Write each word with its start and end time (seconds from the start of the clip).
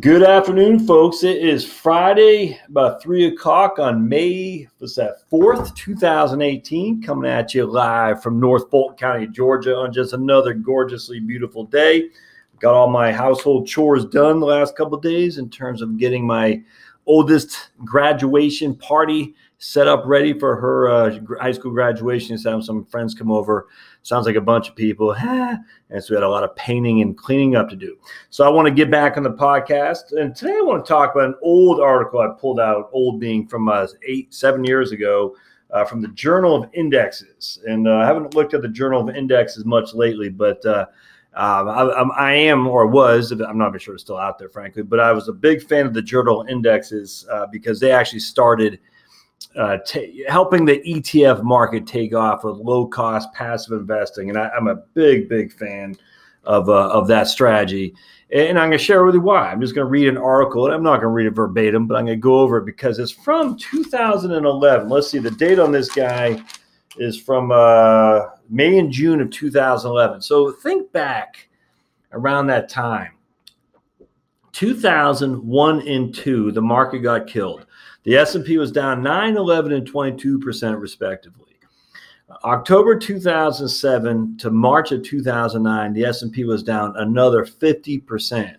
Good 0.00 0.24
afternoon, 0.24 0.84
folks. 0.84 1.22
It 1.22 1.36
is 1.36 1.64
Friday, 1.64 2.58
about 2.68 3.00
three 3.00 3.26
o'clock 3.26 3.78
on 3.78 4.08
May, 4.08 4.66
what's 4.78 4.96
that, 4.96 5.18
4th, 5.30 5.76
2018, 5.76 7.00
coming 7.00 7.30
at 7.30 7.54
you 7.54 7.66
live 7.66 8.20
from 8.20 8.40
North 8.40 8.68
Fulton 8.68 8.96
County, 8.96 9.28
Georgia, 9.28 9.76
on 9.76 9.92
just 9.92 10.12
another 10.12 10.54
gorgeously 10.54 11.20
beautiful 11.20 11.64
day. 11.64 12.10
Got 12.58 12.74
all 12.74 12.88
my 12.90 13.12
household 13.12 13.68
chores 13.68 14.04
done 14.04 14.40
the 14.40 14.46
last 14.46 14.76
couple 14.76 14.98
days 14.98 15.38
in 15.38 15.48
terms 15.48 15.80
of 15.80 15.96
getting 15.98 16.26
my 16.26 16.62
oldest 17.06 17.70
graduation 17.84 18.74
party 18.74 19.34
set 19.58 19.86
up 19.86 20.02
ready 20.04 20.38
for 20.38 20.56
her 20.56 20.88
uh, 20.88 21.18
high 21.40 21.52
school 21.52 21.70
graduation. 21.70 22.34
Just 22.34 22.44
having 22.44 22.60
some 22.60 22.84
friends 22.84 23.14
come 23.14 23.30
over. 23.30 23.68
Sounds 24.06 24.24
like 24.24 24.36
a 24.36 24.40
bunch 24.40 24.68
of 24.68 24.76
people. 24.76 25.12
and 25.18 25.64
so 25.98 26.06
we 26.10 26.14
had 26.14 26.22
a 26.22 26.28
lot 26.28 26.44
of 26.44 26.54
painting 26.54 27.02
and 27.02 27.18
cleaning 27.18 27.56
up 27.56 27.68
to 27.68 27.74
do. 27.74 27.98
So 28.30 28.46
I 28.46 28.48
want 28.48 28.68
to 28.68 28.72
get 28.72 28.88
back 28.88 29.16
on 29.16 29.24
the 29.24 29.32
podcast. 29.32 30.12
And 30.12 30.32
today 30.32 30.52
I 30.52 30.60
want 30.60 30.84
to 30.84 30.88
talk 30.88 31.12
about 31.12 31.30
an 31.30 31.34
old 31.42 31.80
article 31.80 32.20
I 32.20 32.28
pulled 32.40 32.60
out, 32.60 32.88
old 32.92 33.18
being 33.18 33.48
from 33.48 33.68
uh, 33.68 33.88
eight, 34.06 34.32
seven 34.32 34.62
years 34.62 34.92
ago. 34.92 35.34
Uh, 35.72 35.84
from 35.84 36.00
the 36.00 36.08
Journal 36.08 36.54
of 36.54 36.70
Indexes, 36.74 37.58
and 37.66 37.88
uh, 37.88 37.96
I 37.96 38.06
haven't 38.06 38.36
looked 38.36 38.54
at 38.54 38.62
the 38.62 38.68
Journal 38.68 39.00
of 39.00 39.14
Indexes 39.14 39.64
much 39.64 39.94
lately, 39.94 40.28
but 40.28 40.64
uh, 40.64 40.86
um, 41.34 41.68
I, 41.68 41.82
I, 42.16 42.32
am 42.34 42.68
or 42.68 42.86
was, 42.86 43.32
I'm 43.32 43.58
not 43.58 43.70
even 43.70 43.80
sure 43.80 43.94
it's 43.94 44.04
still 44.04 44.16
out 44.16 44.38
there, 44.38 44.48
frankly, 44.48 44.84
but 44.84 45.00
I 45.00 45.10
was 45.10 45.26
a 45.26 45.32
big 45.32 45.60
fan 45.66 45.84
of 45.84 45.92
the 45.92 46.00
Journal 46.00 46.46
Indexes 46.48 47.26
uh, 47.32 47.46
because 47.50 47.80
they 47.80 47.90
actually 47.90 48.20
started 48.20 48.78
uh, 49.56 49.78
t- 49.86 50.24
helping 50.28 50.64
the 50.64 50.80
ETF 50.80 51.42
market 51.42 51.86
take 51.86 52.14
off 52.14 52.44
with 52.44 52.56
low 52.56 52.86
cost 52.86 53.32
passive 53.32 53.78
investing. 53.78 54.28
And 54.28 54.38
I, 54.38 54.50
am 54.56 54.68
a 54.68 54.76
big, 54.94 55.28
big 55.28 55.52
fan 55.52 55.96
of, 56.44 56.68
uh, 56.68 56.88
of 56.90 57.08
that 57.08 57.28
strategy. 57.28 57.94
And 58.30 58.58
I'm 58.58 58.68
going 58.68 58.78
to 58.78 58.84
share 58.84 59.04
with 59.04 59.14
you 59.14 59.20
why. 59.20 59.50
I'm 59.50 59.60
just 59.60 59.74
going 59.74 59.86
to 59.86 59.90
read 59.90 60.08
an 60.08 60.16
article, 60.16 60.66
and 60.66 60.74
I'm 60.74 60.82
not 60.82 60.96
going 60.96 61.02
to 61.02 61.08
read 61.08 61.26
it 61.26 61.30
verbatim, 61.30 61.86
but 61.86 61.96
I'm 61.96 62.06
going 62.06 62.18
to 62.18 62.20
go 62.20 62.40
over 62.40 62.58
it 62.58 62.66
because 62.66 62.98
it's 62.98 63.12
from 63.12 63.56
2011. 63.56 64.88
Let's 64.88 65.08
see, 65.08 65.18
the 65.18 65.30
date 65.30 65.60
on 65.60 65.70
this 65.70 65.90
guy 65.90 66.42
is 66.98 67.20
from 67.20 67.52
uh, 67.52 68.22
May 68.48 68.78
and 68.78 68.90
June 68.90 69.20
of 69.20 69.30
2011. 69.30 70.22
So 70.22 70.52
think 70.52 70.90
back 70.92 71.48
around 72.12 72.48
that 72.48 72.68
time. 72.68 73.12
2001 74.52 75.86
and 75.86 76.14
2, 76.14 76.50
the 76.50 76.62
market 76.62 77.00
got 77.00 77.26
killed. 77.26 77.65
The 78.06 78.16
S&P 78.16 78.56
was 78.56 78.70
down 78.70 79.02
9, 79.02 79.36
11, 79.36 79.72
and 79.72 79.90
22% 79.90 80.80
respectively. 80.80 81.56
October 82.44 82.96
2007 82.96 84.38
to 84.38 84.50
March 84.50 84.92
of 84.92 85.02
2009, 85.02 85.92
the 85.92 86.04
S&P 86.04 86.44
was 86.44 86.62
down 86.62 86.94
another 86.98 87.44
50%. 87.44 88.56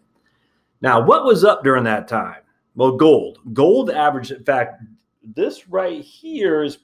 Now, 0.81 0.99
what 0.99 1.23
was 1.23 1.45
up 1.45 1.63
during 1.63 1.85
that 1.85 2.09
time? 2.09 2.41
Well, 2.75 2.97
gold. 2.97 3.39
Gold 3.53 3.89
averaged, 3.89 4.31
in 4.31 4.43
fact, 4.43 4.83
this 5.23 5.69
right 5.69 6.01
here 6.01 6.63
is, 6.63 6.79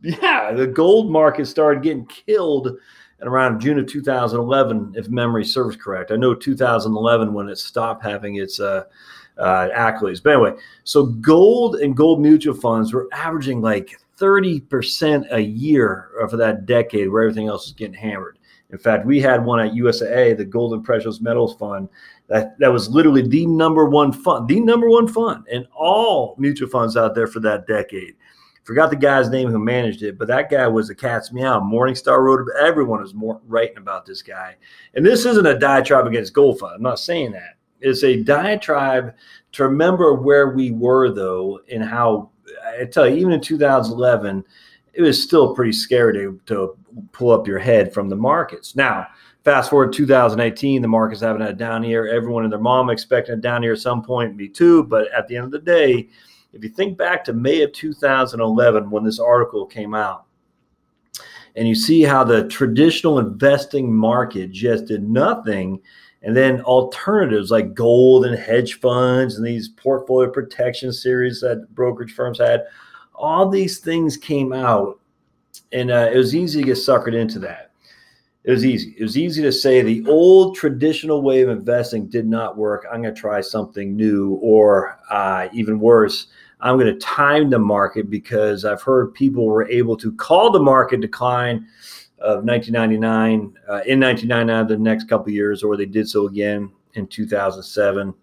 yeah, 0.00 0.52
the 0.52 0.68
gold 0.68 1.10
market 1.10 1.46
started 1.46 1.82
getting 1.82 2.06
killed 2.06 2.78
at 3.20 3.26
around 3.26 3.58
June 3.58 3.80
of 3.80 3.88
2011, 3.88 4.94
if 4.96 5.08
memory 5.08 5.44
serves 5.44 5.74
correct. 5.74 6.12
I 6.12 6.16
know 6.16 6.32
2011 6.32 7.32
when 7.32 7.48
it 7.48 7.58
stopped 7.58 8.04
having 8.04 8.36
its 8.36 8.60
uh, 8.60 8.84
uh, 9.38 9.68
accolades. 9.74 10.22
But 10.22 10.34
anyway, 10.34 10.52
so 10.84 11.06
gold 11.06 11.76
and 11.76 11.96
gold 11.96 12.20
mutual 12.20 12.54
funds 12.54 12.92
were 12.92 13.08
averaging 13.12 13.60
like 13.60 13.98
30% 14.18 15.26
a 15.32 15.40
year 15.40 16.10
for 16.30 16.36
that 16.36 16.66
decade 16.66 17.10
where 17.10 17.22
everything 17.22 17.48
else 17.48 17.66
was 17.66 17.72
getting 17.72 17.94
hammered. 17.94 18.38
In 18.70 18.78
fact, 18.78 19.06
we 19.06 19.20
had 19.20 19.44
one 19.44 19.60
at 19.60 19.72
USAA, 19.72 20.36
the 20.36 20.44
Golden 20.44 20.82
Precious 20.82 21.20
Metals 21.20 21.54
Fund, 21.56 21.88
that, 22.28 22.58
that 22.58 22.72
was 22.72 22.88
literally 22.88 23.26
the 23.26 23.46
number 23.46 23.88
one 23.88 24.12
fund, 24.12 24.48
the 24.48 24.60
number 24.60 24.88
one 24.88 25.06
fund 25.06 25.44
in 25.48 25.66
all 25.76 26.34
mutual 26.38 26.68
funds 26.68 26.96
out 26.96 27.14
there 27.14 27.26
for 27.26 27.40
that 27.40 27.66
decade. 27.66 28.14
Forgot 28.64 28.88
the 28.88 28.96
guy's 28.96 29.28
name 29.28 29.50
who 29.50 29.58
managed 29.58 30.02
it, 30.02 30.18
but 30.18 30.26
that 30.28 30.50
guy 30.50 30.66
was 30.66 30.88
a 30.88 30.94
cat's 30.94 31.32
meow. 31.32 31.60
Morningstar 31.60 32.18
wrote 32.20 32.48
everyone 32.58 33.02
was 33.02 33.12
more 33.12 33.40
writing 33.46 33.76
about 33.76 34.06
this 34.06 34.22
guy. 34.22 34.56
And 34.94 35.04
this 35.04 35.26
isn't 35.26 35.46
a 35.46 35.58
diatribe 35.58 36.06
against 36.06 36.32
gold 36.32 36.58
fund. 36.58 36.72
I'm 36.76 36.82
not 36.82 36.98
saying 36.98 37.32
that 37.32 37.56
is 37.80 38.04
a 38.04 38.22
diatribe 38.22 39.14
to 39.52 39.64
remember 39.64 40.14
where 40.14 40.50
we 40.50 40.70
were 40.70 41.12
though 41.12 41.60
and 41.70 41.82
how 41.82 42.30
I 42.80 42.84
tell 42.84 43.08
you, 43.08 43.16
even 43.16 43.32
in 43.32 43.40
2011, 43.40 44.44
it 44.92 45.02
was 45.02 45.22
still 45.22 45.54
pretty 45.54 45.72
scary 45.72 46.14
to, 46.14 46.40
to 46.46 46.76
pull 47.12 47.30
up 47.30 47.46
your 47.46 47.58
head 47.58 47.92
from 47.92 48.08
the 48.08 48.16
markets. 48.16 48.76
Now, 48.76 49.06
fast 49.42 49.70
forward 49.70 49.92
2018, 49.92 50.82
the 50.82 50.88
market's 50.88 51.20
having 51.20 51.42
a 51.42 51.52
down 51.52 51.82
year. 51.82 52.08
Everyone 52.08 52.44
and 52.44 52.52
their 52.52 52.60
mom 52.60 52.90
expecting 52.90 53.34
a 53.34 53.38
down 53.38 53.62
year 53.62 53.72
at 53.72 53.80
some 53.80 54.02
point, 54.02 54.36
me 54.36 54.48
too. 54.48 54.84
But 54.84 55.12
at 55.12 55.26
the 55.26 55.36
end 55.36 55.46
of 55.46 55.50
the 55.52 55.58
day, 55.58 56.08
if 56.52 56.62
you 56.62 56.70
think 56.70 56.96
back 56.96 57.24
to 57.24 57.32
May 57.32 57.62
of 57.62 57.72
2011 57.72 58.90
when 58.90 59.04
this 59.04 59.18
article 59.18 59.66
came 59.66 59.94
out, 59.94 60.26
and 61.56 61.68
you 61.68 61.74
see 61.74 62.02
how 62.02 62.24
the 62.24 62.48
traditional 62.48 63.20
investing 63.20 63.92
market 63.92 64.50
just 64.50 64.86
did 64.86 65.08
nothing 65.08 65.80
and 66.24 66.36
then 66.36 66.62
alternatives 66.62 67.50
like 67.50 67.74
gold 67.74 68.24
and 68.24 68.38
hedge 68.38 68.80
funds 68.80 69.36
and 69.36 69.46
these 69.46 69.68
portfolio 69.68 70.30
protection 70.30 70.92
series 70.92 71.40
that 71.40 71.72
brokerage 71.74 72.14
firms 72.14 72.38
had 72.38 72.64
all 73.14 73.48
these 73.48 73.78
things 73.78 74.16
came 74.16 74.52
out. 74.52 74.98
And 75.72 75.90
uh, 75.90 76.10
it 76.12 76.16
was 76.16 76.34
easy 76.34 76.60
to 76.60 76.66
get 76.66 76.76
suckered 76.76 77.14
into 77.14 77.38
that. 77.40 77.72
It 78.44 78.50
was 78.50 78.64
easy. 78.64 78.94
It 78.98 79.02
was 79.02 79.16
easy 79.16 79.42
to 79.42 79.52
say 79.52 79.82
the 79.82 80.04
old 80.06 80.56
traditional 80.56 81.22
way 81.22 81.42
of 81.42 81.48
investing 81.48 82.08
did 82.08 82.26
not 82.26 82.56
work. 82.56 82.86
I'm 82.92 83.02
going 83.02 83.14
to 83.14 83.20
try 83.20 83.40
something 83.40 83.96
new 83.96 84.38
or 84.42 84.98
uh, 85.10 85.48
even 85.52 85.78
worse 85.78 86.28
i'm 86.64 86.78
going 86.78 86.92
to 86.92 86.98
time 86.98 87.50
the 87.50 87.58
market 87.58 88.10
because 88.10 88.64
i've 88.64 88.82
heard 88.82 89.14
people 89.14 89.44
were 89.44 89.68
able 89.68 89.96
to 89.96 90.12
call 90.12 90.50
the 90.50 90.58
market 90.58 91.00
decline 91.00 91.66
of 92.18 92.44
1999 92.44 93.56
uh, 93.68 93.82
in 93.86 94.00
1999 94.00 94.66
the 94.66 94.76
next 94.76 95.08
couple 95.08 95.30
years 95.30 95.62
or 95.62 95.76
they 95.76 95.84
did 95.84 96.08
so 96.08 96.26
again 96.26 96.70
in 96.94 97.06
2007 97.06 98.14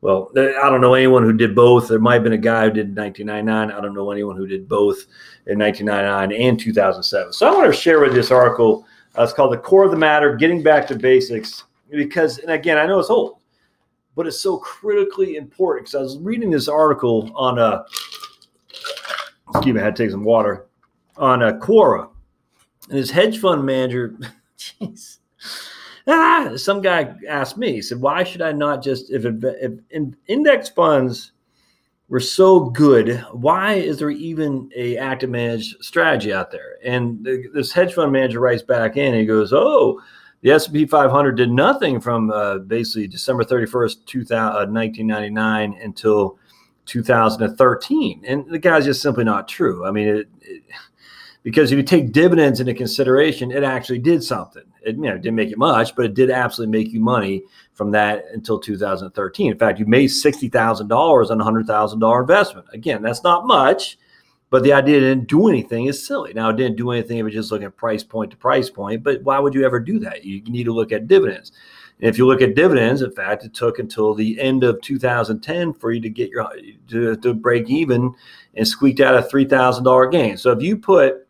well 0.00 0.30
i 0.36 0.68
don't 0.68 0.80
know 0.80 0.94
anyone 0.94 1.22
who 1.22 1.32
did 1.32 1.54
both. 1.54 1.88
There 1.88 1.98
might 1.98 2.14
have 2.14 2.24
been 2.24 2.32
a 2.32 2.38
guy 2.38 2.64
who 2.64 2.70
did 2.70 2.96
1999 2.96 3.70
i 3.70 3.80
don't 3.80 3.94
know 3.94 4.10
anyone 4.10 4.36
who 4.36 4.46
did 4.46 4.68
both 4.68 5.06
in 5.46 5.58
1999 5.58 6.32
and 6.32 6.58
2007 6.58 7.32
so 7.32 7.48
i 7.48 7.54
want 7.54 7.72
to 7.72 7.80
share 7.80 8.00
with 8.00 8.14
this 8.14 8.30
article 8.30 8.84
uh, 9.16 9.22
it's 9.22 9.32
called 9.32 9.52
the 9.52 9.58
core 9.58 9.84
of 9.84 9.90
the 9.90 9.96
matter 9.96 10.34
getting 10.34 10.62
back 10.62 10.86
to 10.88 10.96
basics 10.96 11.64
because 11.90 12.38
and 12.38 12.50
again 12.50 12.78
i 12.78 12.86
know 12.86 12.98
it's 12.98 13.10
old 13.10 13.38
but 14.16 14.26
it's 14.26 14.40
so 14.40 14.58
critically 14.58 15.36
important 15.36 15.86
because 15.86 15.94
i 15.94 16.02
was 16.02 16.18
reading 16.18 16.50
this 16.50 16.68
article 16.68 17.30
on 17.36 17.58
a 17.58 17.84
excuse 19.50 19.74
me 19.74 19.80
i 19.80 19.84
had 19.84 19.94
to 19.94 20.02
take 20.02 20.10
some 20.10 20.24
water 20.24 20.66
on 21.16 21.42
a 21.42 21.54
quora 21.54 22.10
and 22.88 22.98
his 22.98 23.10
hedge 23.10 23.38
fund 23.40 23.64
manager, 23.64 24.16
jeez, 24.58 25.18
ah, 26.06 26.52
some 26.56 26.80
guy 26.80 27.14
asked 27.28 27.56
me, 27.56 27.72
he 27.72 27.82
said, 27.82 28.00
why 28.00 28.24
should 28.24 28.42
I 28.42 28.52
not 28.52 28.82
just, 28.82 29.10
if, 29.10 29.24
if 29.24 29.72
index 30.28 30.68
funds 30.68 31.32
were 32.08 32.20
so 32.20 32.60
good, 32.60 33.18
why 33.32 33.74
is 33.74 33.98
there 33.98 34.10
even 34.10 34.70
a 34.76 34.96
active 34.96 35.30
managed 35.30 35.82
strategy 35.84 36.32
out 36.32 36.50
there? 36.50 36.76
And 36.84 37.26
this 37.52 37.72
hedge 37.72 37.94
fund 37.94 38.12
manager 38.12 38.40
writes 38.40 38.62
back 38.62 38.96
in, 38.96 39.08
and 39.08 39.20
he 39.20 39.26
goes, 39.26 39.52
oh, 39.52 40.00
the 40.42 40.52
S&P 40.52 40.86
500 40.86 41.32
did 41.32 41.50
nothing 41.50 42.00
from 42.00 42.30
uh, 42.30 42.58
basically 42.58 43.08
December 43.08 43.42
31st, 43.42 44.06
2000, 44.06 44.72
1999 44.72 45.72
uh, 45.72 45.84
until 45.84 46.38
2013. 46.84 48.22
And 48.24 48.48
the 48.48 48.58
guy's 48.58 48.84
just 48.84 49.02
simply 49.02 49.24
not 49.24 49.48
true. 49.48 49.84
I 49.84 49.90
mean, 49.90 50.08
it, 50.08 50.28
it 50.42 50.62
because 51.46 51.70
if 51.70 51.76
you 51.76 51.84
take 51.84 52.10
dividends 52.10 52.58
into 52.58 52.74
consideration, 52.74 53.52
it 53.52 53.62
actually 53.62 54.00
did 54.00 54.24
something. 54.24 54.64
It, 54.82 54.96
you 54.96 55.02
know, 55.02 55.16
didn't 55.16 55.36
make 55.36 55.52
it 55.52 55.58
much, 55.58 55.94
but 55.94 56.04
it 56.04 56.14
did 56.14 56.28
absolutely 56.28 56.76
make 56.76 56.92
you 56.92 56.98
money 56.98 57.44
from 57.72 57.92
that 57.92 58.24
until 58.34 58.58
2013. 58.58 59.52
In 59.52 59.56
fact, 59.56 59.78
you 59.78 59.86
made 59.86 60.08
sixty 60.08 60.48
thousand 60.48 60.88
dollars 60.88 61.30
on 61.30 61.40
a 61.40 61.44
hundred 61.44 61.68
thousand 61.68 62.00
dollar 62.00 62.20
investment. 62.22 62.66
Again, 62.72 63.00
that's 63.00 63.22
not 63.22 63.46
much, 63.46 63.96
but 64.50 64.64
the 64.64 64.72
idea 64.72 64.98
didn't 64.98 65.28
do 65.28 65.46
anything 65.46 65.86
is 65.86 66.04
silly. 66.04 66.34
Now, 66.34 66.48
it 66.48 66.56
didn't 66.56 66.78
do 66.78 66.90
anything 66.90 67.18
if 67.18 67.26
you 67.26 67.30
just 67.30 67.52
look 67.52 67.62
at 67.62 67.76
price 67.76 68.02
point 68.02 68.32
to 68.32 68.36
price 68.36 68.68
point, 68.68 69.04
but 69.04 69.22
why 69.22 69.38
would 69.38 69.54
you 69.54 69.64
ever 69.64 69.78
do 69.78 70.00
that? 70.00 70.24
You 70.24 70.42
need 70.46 70.64
to 70.64 70.74
look 70.74 70.90
at 70.90 71.06
dividends. 71.06 71.52
And 72.00 72.08
if 72.08 72.18
you 72.18 72.26
look 72.26 72.42
at 72.42 72.56
dividends, 72.56 73.02
in 73.02 73.12
fact, 73.12 73.44
it 73.44 73.54
took 73.54 73.78
until 73.78 74.14
the 74.14 74.40
end 74.40 74.64
of 74.64 74.82
2010 74.82 75.74
for 75.74 75.92
you 75.92 76.00
to 76.00 76.10
get 76.10 76.28
your 76.28 76.50
to, 76.88 77.14
to 77.14 77.34
break 77.34 77.70
even 77.70 78.12
and 78.56 78.66
squeaked 78.66 78.98
out 78.98 79.14
a 79.14 79.22
three 79.22 79.44
thousand 79.44 79.84
dollar 79.84 80.08
gain. 80.08 80.36
So 80.36 80.50
if 80.50 80.60
you 80.60 80.76
put 80.76 81.25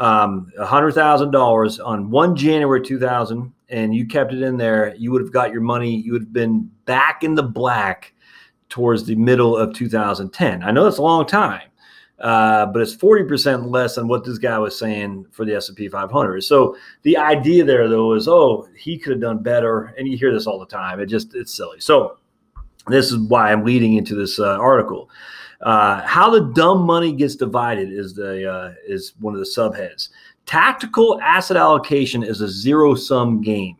um, 0.00 0.50
$100,000 0.58 1.86
on 1.86 2.10
1 2.10 2.36
January 2.36 2.80
2000 2.80 3.52
and 3.68 3.94
you 3.94 4.06
kept 4.06 4.32
it 4.32 4.42
in 4.42 4.56
there, 4.56 4.94
you 4.96 5.12
would 5.12 5.20
have 5.20 5.32
got 5.32 5.52
your 5.52 5.60
money, 5.60 5.94
you 5.94 6.12
would 6.12 6.22
have 6.22 6.32
been 6.32 6.70
back 6.86 7.22
in 7.22 7.34
the 7.34 7.42
black 7.42 8.14
towards 8.70 9.04
the 9.04 9.14
middle 9.14 9.56
of 9.56 9.74
2010. 9.74 10.62
I 10.62 10.70
know 10.70 10.84
that's 10.84 10.96
a 10.96 11.02
long 11.02 11.26
time, 11.26 11.68
uh, 12.18 12.66
but 12.66 12.80
it's 12.80 12.96
40% 12.96 13.70
less 13.70 13.94
than 13.96 14.08
what 14.08 14.24
this 14.24 14.38
guy 14.38 14.58
was 14.58 14.76
saying 14.78 15.26
for 15.30 15.44
the 15.44 15.54
S&P 15.54 15.88
500. 15.88 16.42
So 16.42 16.76
the 17.02 17.18
idea 17.18 17.62
there, 17.64 17.86
though, 17.86 18.14
is, 18.14 18.26
oh, 18.26 18.68
he 18.76 18.98
could 18.98 19.12
have 19.12 19.20
done 19.20 19.42
better. 19.42 19.94
And 19.98 20.08
you 20.08 20.16
hear 20.16 20.32
this 20.32 20.46
all 20.46 20.58
the 20.58 20.66
time. 20.66 20.98
It 20.98 21.06
just, 21.06 21.34
it's 21.34 21.54
silly. 21.54 21.78
So 21.78 22.16
This 22.86 23.12
is 23.12 23.18
why 23.18 23.52
I'm 23.52 23.64
leading 23.64 23.94
into 23.94 24.14
this 24.14 24.40
uh, 24.40 24.56
article. 24.58 25.10
Uh, 25.60 26.00
how 26.02 26.30
the 26.30 26.52
dumb 26.54 26.82
money 26.82 27.12
gets 27.12 27.36
divided 27.36 27.92
is 27.92 28.14
the 28.14 28.50
uh, 28.50 28.72
is 28.86 29.12
one 29.20 29.34
of 29.34 29.40
the 29.40 29.46
subheads. 29.46 30.08
Tactical 30.46 31.20
asset 31.20 31.56
allocation 31.56 32.22
is 32.22 32.40
a 32.40 32.48
zero 32.48 32.94
sum 32.94 33.42
game. 33.42 33.76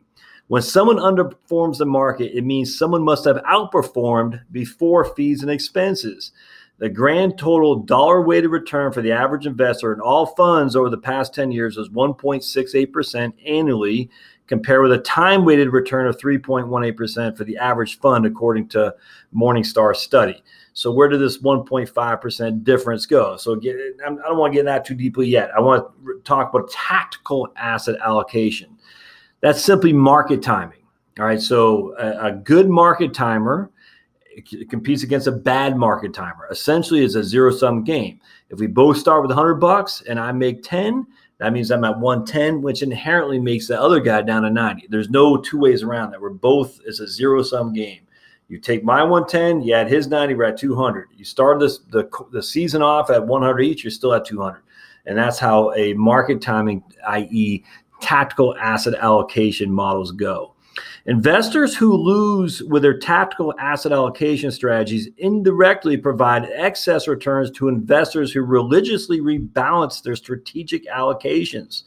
When 0.49 0.63
someone 0.63 0.97
underperforms 0.97 1.79
the 1.79 1.87
market, 1.87 2.37
it 2.37 2.43
means 2.43 2.77
someone 2.77 3.03
must 3.03 3.25
have 3.25 3.37
outperformed 3.45 4.43
before 4.51 5.05
fees 5.15 5.43
and 5.43 5.51
expenses. 5.51 6.33
The 6.79 6.89
grand 6.89 7.39
total 7.39 7.77
dollar 7.77 8.23
weighted 8.23 8.51
return 8.51 8.91
for 8.91 9.03
the 9.03 9.13
average 9.13 9.47
investor 9.47 9.93
in 9.93 10.01
all 10.01 10.27
funds 10.27 10.75
over 10.75 10.89
the 10.89 10.99
past 10.99 11.35
10 11.35 11.53
years 11.53 11.77
was 11.77 11.91
1.68% 11.91 13.33
annually, 13.47 14.11
compared 14.51 14.83
with 14.83 14.93
a 14.93 14.99
time 14.99 15.45
weighted 15.45 15.73
return 15.73 16.09
of 16.09 16.19
3.18% 16.19 17.37
for 17.37 17.45
the 17.45 17.57
average 17.57 18.01
fund, 18.01 18.27
according 18.27 18.67
to 18.67 18.93
Morningstar 19.33 19.95
study. 19.95 20.43
So, 20.73 20.91
where 20.91 21.09
did 21.09 21.21
this 21.21 21.39
1.5% 21.39 22.65
difference 22.65 23.07
go? 23.07 23.37
So, 23.37 23.55
I 23.55 24.09
don't 24.09 24.37
want 24.37 24.53
to 24.53 24.55
get 24.57 24.61
into 24.61 24.73
that 24.73 24.85
too 24.85 24.97
deeply 24.97 25.29
yet. 25.29 25.51
I 25.57 25.61
want 25.61 25.87
to 26.05 26.21
talk 26.25 26.53
about 26.53 26.69
tactical 26.69 27.49
asset 27.57 27.97
allocation. 28.05 28.77
That's 29.41 29.63
simply 29.63 29.93
market 29.93 30.43
timing. 30.43 30.83
All 31.21 31.27
right. 31.27 31.41
So, 31.41 31.95
a, 31.97 32.27
a 32.27 32.33
good 32.33 32.69
market 32.69 33.15
timer 33.15 33.71
competes 34.69 35.05
against 35.05 35.29
a 35.29 35.33
bad 35.33 35.77
market 35.77 36.13
timer. 36.13 36.49
Essentially, 36.51 37.05
it's 37.05 37.15
a 37.15 37.23
zero 37.23 37.53
sum 37.53 37.85
game. 37.85 38.21
If 38.49 38.59
we 38.59 38.67
both 38.67 38.97
start 38.97 39.23
with 39.23 39.31
100 39.31 39.55
bucks 39.57 40.03
and 40.09 40.19
I 40.19 40.33
make 40.33 40.65
10, 40.65 41.07
that 41.41 41.55
means 41.55 41.71
I'm 41.71 41.85
at 41.85 41.99
110, 41.99 42.61
which 42.61 42.83
inherently 42.83 43.39
makes 43.39 43.67
the 43.67 43.81
other 43.81 43.99
guy 43.99 44.21
down 44.21 44.43
to 44.43 44.51
90. 44.51 44.89
There's 44.91 45.09
no 45.09 45.39
two 45.39 45.59
ways 45.59 45.83
around 45.83 46.11
that. 46.11 46.21
We're 46.21 46.29
both, 46.29 46.79
it's 46.85 47.01
a 47.01 47.09
zero 47.09 47.43
sum 47.43 47.73
game. 47.73 48.03
You 48.49 48.59
take 48.59 48.85
my 48.85 49.03
110, 49.03 49.63
you 49.63 49.75
add 49.75 49.89
his 49.89 50.07
90, 50.09 50.35
we're 50.35 50.45
at 50.45 50.59
200. 50.59 51.09
You 51.17 51.25
start 51.25 51.59
this 51.59 51.79
the, 51.79 52.11
the 52.31 52.43
season 52.43 52.83
off 52.83 53.09
at 53.09 53.27
100 53.27 53.61
each, 53.61 53.83
you're 53.83 53.91
still 53.91 54.13
at 54.13 54.27
200. 54.27 54.61
And 55.07 55.17
that's 55.17 55.39
how 55.39 55.73
a 55.75 55.95
market 55.95 56.43
timing, 56.43 56.85
i.e., 57.09 57.65
tactical 58.03 58.55
asset 58.59 58.95
allocation 58.95 59.73
models 59.73 60.13
go. 60.13 60.55
Investors 61.07 61.75
who 61.75 61.95
lose 61.95 62.63
with 62.63 62.83
their 62.83 62.99
tactical 62.99 63.55
asset 63.59 63.93
allocation 63.93 64.51
strategies 64.51 65.09
indirectly 65.19 65.97
provide 65.97 66.49
excess 66.55 67.09
returns 67.09 67.51
to 67.53 67.69
investors 67.69 68.33
who 68.33 68.43
religiously 68.43 69.21
rebalance 69.21 70.03
their 70.03 70.17
strategic 70.17 70.87
allocations. 70.87 71.85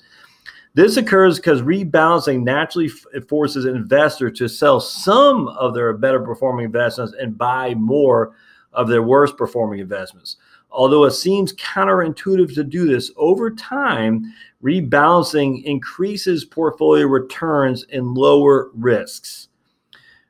This 0.76 0.98
occurs 0.98 1.38
because 1.38 1.62
rebalancing 1.62 2.44
naturally 2.44 2.90
forces 3.30 3.66
investors 3.66 4.38
to 4.40 4.50
sell 4.50 4.80
some 4.80 5.48
of 5.50 5.76
their 5.76 5.94
better 5.94 6.20
performing 6.20 6.66
investments 6.66 7.14
and 7.20 7.38
buy 7.38 7.76
more 7.76 8.36
of 8.74 8.88
their 8.88 9.04
worst 9.04 9.38
performing 9.38 9.80
investments. 9.80 10.38
Although 10.72 11.04
it 11.04 11.12
seems 11.12 11.54
counterintuitive 11.54 12.56
to 12.56 12.64
do 12.64 12.88
this, 12.88 13.12
over 13.16 13.52
time, 13.52 14.34
rebalancing 14.64 15.64
increases 15.64 16.46
portfolio 16.46 17.06
returns 17.06 17.86
and 17.92 18.16
lower 18.16 18.72
risks. 18.74 19.50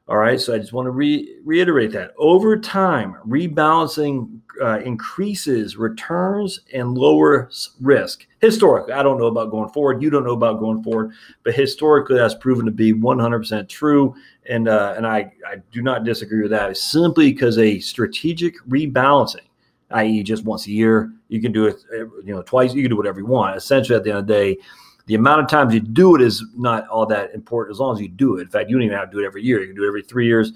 All 0.10 0.18
right, 0.18 0.40
so 0.40 0.54
I 0.54 0.58
just 0.58 0.74
want 0.74 0.88
to 0.88 0.92
re- 0.92 1.38
reiterate 1.46 1.94
that. 1.94 2.12
Over 2.18 2.60
time, 2.60 3.16
rebalancing 3.26 4.42
uh, 4.62 4.80
increases 4.80 5.78
returns 5.78 6.60
and 6.74 6.98
lowers 6.98 7.72
risk. 7.80 8.28
Historically, 8.42 8.92
I 8.92 9.02
don't 9.02 9.18
know 9.18 9.28
about 9.28 9.50
going 9.50 9.70
forward. 9.70 10.02
You 10.02 10.10
don't 10.10 10.26
know 10.26 10.34
about 10.34 10.60
going 10.60 10.84
forward, 10.84 11.14
but 11.44 11.56
historically, 11.56 12.18
that's 12.18 12.36
proven 12.36 12.66
to 12.66 12.72
be 12.72 12.94
100% 12.94 13.70
true. 13.70 14.14
And 14.50 14.68
uh, 14.68 14.94
and 14.98 15.08
I, 15.08 15.32
I 15.48 15.56
do 15.72 15.82
not 15.82 16.04
disagree 16.04 16.42
with 16.42 16.52
that. 16.52 16.72
It's 16.72 16.84
simply 16.84 17.32
because 17.32 17.58
a 17.58 17.80
strategic 17.80 18.56
rebalancing 18.68 19.48
i.e., 19.92 20.24
just 20.24 20.44
once 20.44 20.68
a 20.68 20.72
year. 20.72 21.12
You 21.30 21.42
can 21.42 21.52
do 21.52 21.66
it, 21.68 21.78
you 21.92 22.34
know, 22.34 22.42
twice. 22.42 22.74
You 22.74 22.82
can 22.82 22.90
do 22.90 22.98
whatever 22.98 23.20
you 23.20 23.26
want. 23.26 23.56
Essentially, 23.56 23.96
at 23.96 24.04
the 24.04 24.12
end 24.12 24.20
of 24.20 24.28
the 24.28 24.34
day, 24.34 24.58
the 25.06 25.16
amount 25.16 25.42
of 25.42 25.50
times 25.50 25.74
you 25.74 25.82
do 25.82 26.16
it 26.16 26.22
is 26.22 26.46
not 26.56 26.88
all 26.88 27.06
that 27.08 27.34
important 27.34 27.76
as 27.76 27.80
long 27.80 27.96
as 27.96 28.02
you 28.02 28.08
do 28.08 28.38
it. 28.38 28.44
In 28.44 28.48
fact, 28.48 28.70
you 28.70 28.78
don't 28.78 28.84
even 28.84 28.98
have 28.98 29.10
to 29.10 29.18
do 29.18 29.24
it 29.24 29.26
every 29.26 29.44
year. 29.44 29.60
You 29.60 29.68
can 29.68 29.76
do 29.76 29.84
it 29.84 29.88
every 29.88 30.02
three 30.02 30.26
years. 30.26 30.54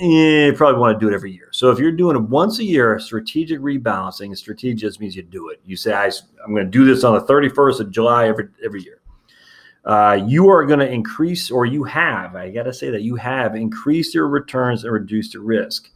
Eh, 0.00 0.46
you 0.46 0.52
probably 0.54 0.80
want 0.80 0.98
to 0.98 1.04
do 1.04 1.12
it 1.12 1.14
every 1.14 1.30
year. 1.30 1.48
So 1.50 1.70
if 1.70 1.78
you're 1.78 1.92
doing 1.92 2.16
it 2.16 2.22
once 2.22 2.58
a 2.58 2.64
year, 2.64 2.98
strategic 2.98 3.60
rebalancing, 3.60 4.34
strategic 4.36 4.78
just 4.78 4.98
means 4.98 5.14
you 5.14 5.22
do 5.22 5.50
it. 5.50 5.60
You 5.66 5.76
say, 5.76 5.92
I, 5.92 6.06
am 6.06 6.54
going 6.54 6.64
to 6.64 6.70
do 6.70 6.86
this 6.86 7.04
on 7.04 7.14
the 7.14 7.24
31st 7.24 7.80
of 7.80 7.90
July 7.90 8.28
every 8.28 8.48
every 8.64 8.82
year. 8.82 9.00
Uh, 9.84 10.18
you 10.26 10.48
are 10.48 10.64
going 10.64 10.78
to 10.78 10.90
increase, 10.90 11.50
or 11.50 11.66
you 11.66 11.82
have, 11.82 12.36
I 12.36 12.50
got 12.50 12.62
to 12.64 12.72
say 12.72 12.90
that 12.90 13.02
you 13.02 13.16
have 13.16 13.56
increased 13.56 14.14
your 14.14 14.28
returns 14.28 14.84
and 14.84 14.92
reduced 14.92 15.34
your 15.34 15.42
risk 15.42 15.90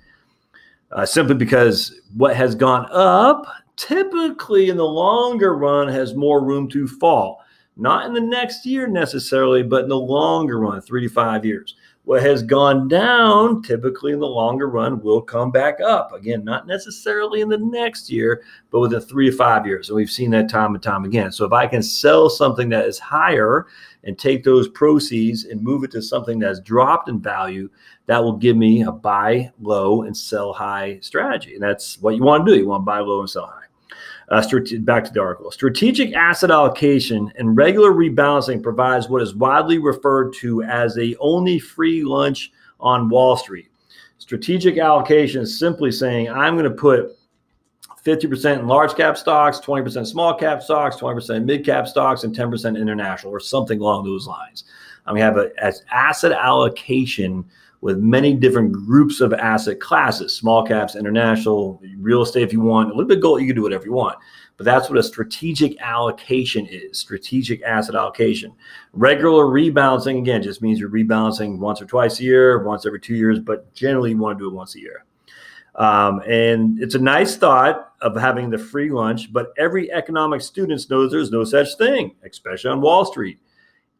uh, 0.93 1.07
simply 1.07 1.35
because 1.35 2.01
what 2.17 2.37
has 2.37 2.55
gone 2.55 2.89
up 2.91 3.47
typically 3.77 4.71
in 4.71 4.77
the 4.77 4.85
longer 4.85 5.57
run 5.57 5.89
has 5.89 6.15
more 6.15 6.45
room 6.45 6.69
to 6.71 6.89
fall. 6.89 7.43
Not 7.77 8.07
in 8.07 8.15
the 8.15 8.21
next 8.21 8.65
year 8.65 8.87
necessarily, 8.87 9.63
but 9.63 9.83
in 9.83 9.89
the 9.91 9.99
longer 9.99 10.59
run, 10.59 10.81
three 10.81 11.03
to 11.03 11.13
five 11.13 11.45
years. 11.45 11.77
What 12.07 12.23
has 12.23 12.45
gone 12.45 12.87
down 12.87 13.63
typically 13.63 14.13
in 14.13 14.21
the 14.21 14.29
longer 14.29 14.69
run 14.69 15.01
will 15.01 15.21
come 15.21 15.51
back 15.51 15.81
up. 15.81 16.13
Again, 16.13 16.45
not 16.45 16.65
necessarily 16.65 17.41
in 17.41 17.49
the 17.49 17.59
next 17.59 18.09
year, 18.09 18.45
but 18.71 18.79
within 18.79 19.01
three 19.01 19.29
to 19.29 19.37
five 19.37 19.67
years. 19.67 19.89
And 19.89 19.97
we've 19.97 20.09
seen 20.09 20.31
that 20.31 20.49
time 20.49 20.77
and 20.77 20.83
time 20.83 21.05
again. 21.05 21.33
So 21.33 21.45
if 21.45 21.53
I 21.53 21.67
can 21.67 21.83
sell 21.83 22.31
something 22.31 22.69
that 22.69 22.85
is 22.85 23.01
higher 23.01 23.67
and 24.05 24.17
take 24.17 24.45
those 24.45 24.69
proceeds 24.69 25.47
and 25.47 25.61
move 25.61 25.83
it 25.83 25.91
to 25.91 26.01
something 26.01 26.39
that's 26.39 26.61
dropped 26.61 27.09
in 27.09 27.19
value, 27.19 27.69
that 28.07 28.23
will 28.23 28.37
give 28.37 28.57
me 28.57 28.83
a 28.83 28.93
buy 28.93 29.51
low 29.61 30.03
and 30.03 30.17
sell 30.17 30.53
high 30.53 31.01
strategy. 31.03 31.55
And 31.55 31.63
that's 31.65 32.01
what 32.01 32.15
you 32.15 32.23
want 32.23 32.47
to 32.47 32.53
do. 32.53 32.59
You 32.61 32.69
want 32.69 32.83
to 32.83 32.87
buy 32.87 33.01
low 33.01 33.19
and 33.19 33.29
sell 33.29 33.47
high. 33.47 33.66
Uh, 34.29 34.43
strate- 34.43 34.85
back 34.85 35.05
to 35.05 35.13
the 35.13 35.21
article. 35.21 35.53
Strategic 35.53 36.13
asset 36.15 36.51
allocation 36.51 37.33
and 37.37 37.57
regular 37.57 37.93
rebalancing 37.93 38.61
provides 38.61 39.09
what 39.09 39.23
is 39.23 39.37
widely 39.37 39.79
referred 39.79 40.33
to 40.35 40.65
as 40.65 40.99
a 40.99 41.15
only 41.19 41.61
free 41.61 42.03
lunch 42.03 42.51
on 42.81 43.09
Wall 43.09 43.37
Street. 43.37 43.69
Strategic 44.19 44.79
allocation 44.79 45.43
is 45.43 45.57
simply 45.57 45.93
saying 45.93 46.29
I'm 46.29 46.57
going 46.57 46.69
to 46.69 46.77
put 46.77 47.17
50% 48.05 48.61
in 48.61 48.67
large 48.69 48.95
cap 48.95 49.17
stocks, 49.17 49.61
20% 49.61 50.07
small 50.07 50.35
cap 50.35 50.63
stocks, 50.63 50.97
20% 50.97 51.45
mid 51.45 51.65
cap 51.65 51.89
stocks, 51.89 52.23
and 52.23 52.35
10% 52.35 52.81
international, 52.81 53.33
or 53.33 53.41
something 53.41 53.81
along 53.81 54.05
those 54.05 54.27
lines. 54.27 54.65
I 55.07 55.13
mean, 55.13 55.23
have 55.23 55.37
a 55.37 55.51
as 55.59 55.83
asset 55.91 56.33
allocation 56.33 57.45
with 57.81 57.99
many 57.99 58.35
different 58.35 58.73
groups 58.73 59.21
of 59.21 59.33
asset 59.33 59.81
classes, 59.81 60.35
small 60.37 60.67
caps, 60.67 60.97
international, 60.97 61.81
real 61.99 62.23
estate 62.23 62.43
if 62.43 62.53
you 62.53 62.61
want, 62.61 62.89
a 62.89 62.95
little 62.95 63.09
bit 63.09 63.21
gold, 63.21 63.41
you 63.41 63.47
can 63.47 63.57
do 63.57 63.63
whatever 63.63 63.85
you 63.85 63.93
want. 63.93 64.19
But 64.57 64.65
that's 64.65 64.89
what 64.89 64.99
a 64.99 65.03
strategic 65.03 65.79
allocation 65.81 66.67
is 66.67 66.99
strategic 66.99 67.63
asset 67.63 67.95
allocation. 67.95 68.53
Regular 68.93 69.45
rebalancing, 69.45 70.19
again, 70.19 70.43
just 70.43 70.63
means 70.63 70.81
you're 70.81 70.89
rebalancing 70.89 71.59
once 71.59 71.83
or 71.83 71.87
twice 71.87 72.21
a 72.21 72.25
year, 72.25 72.65
once 72.65 72.87
every 72.87 73.01
two 73.01 73.15
years, 73.15 73.39
but 73.39 73.73
generally 73.75 74.11
you 74.11 74.19
want 74.19 74.39
to 74.39 74.45
do 74.45 74.49
it 74.49 74.55
once 74.55 74.75
a 74.75 74.81
year. 74.81 75.05
Um, 75.75 76.23
and 76.27 76.83
it's 76.83 76.95
a 76.95 76.99
nice 76.99 77.37
thought 77.37 77.93
of 78.01 78.17
having 78.17 78.49
the 78.49 78.57
free 78.57 78.91
lunch, 78.91 79.31
but 79.31 79.53
every 79.59 79.93
economic 79.93 80.41
student 80.41 80.89
knows 80.89 81.11
there's 81.11 81.31
no 81.31 81.45
such 81.45 81.77
thing, 81.77 82.15
especially 82.25 82.71
on 82.71 82.81
Wall 82.81 83.05
Street. 83.05 83.39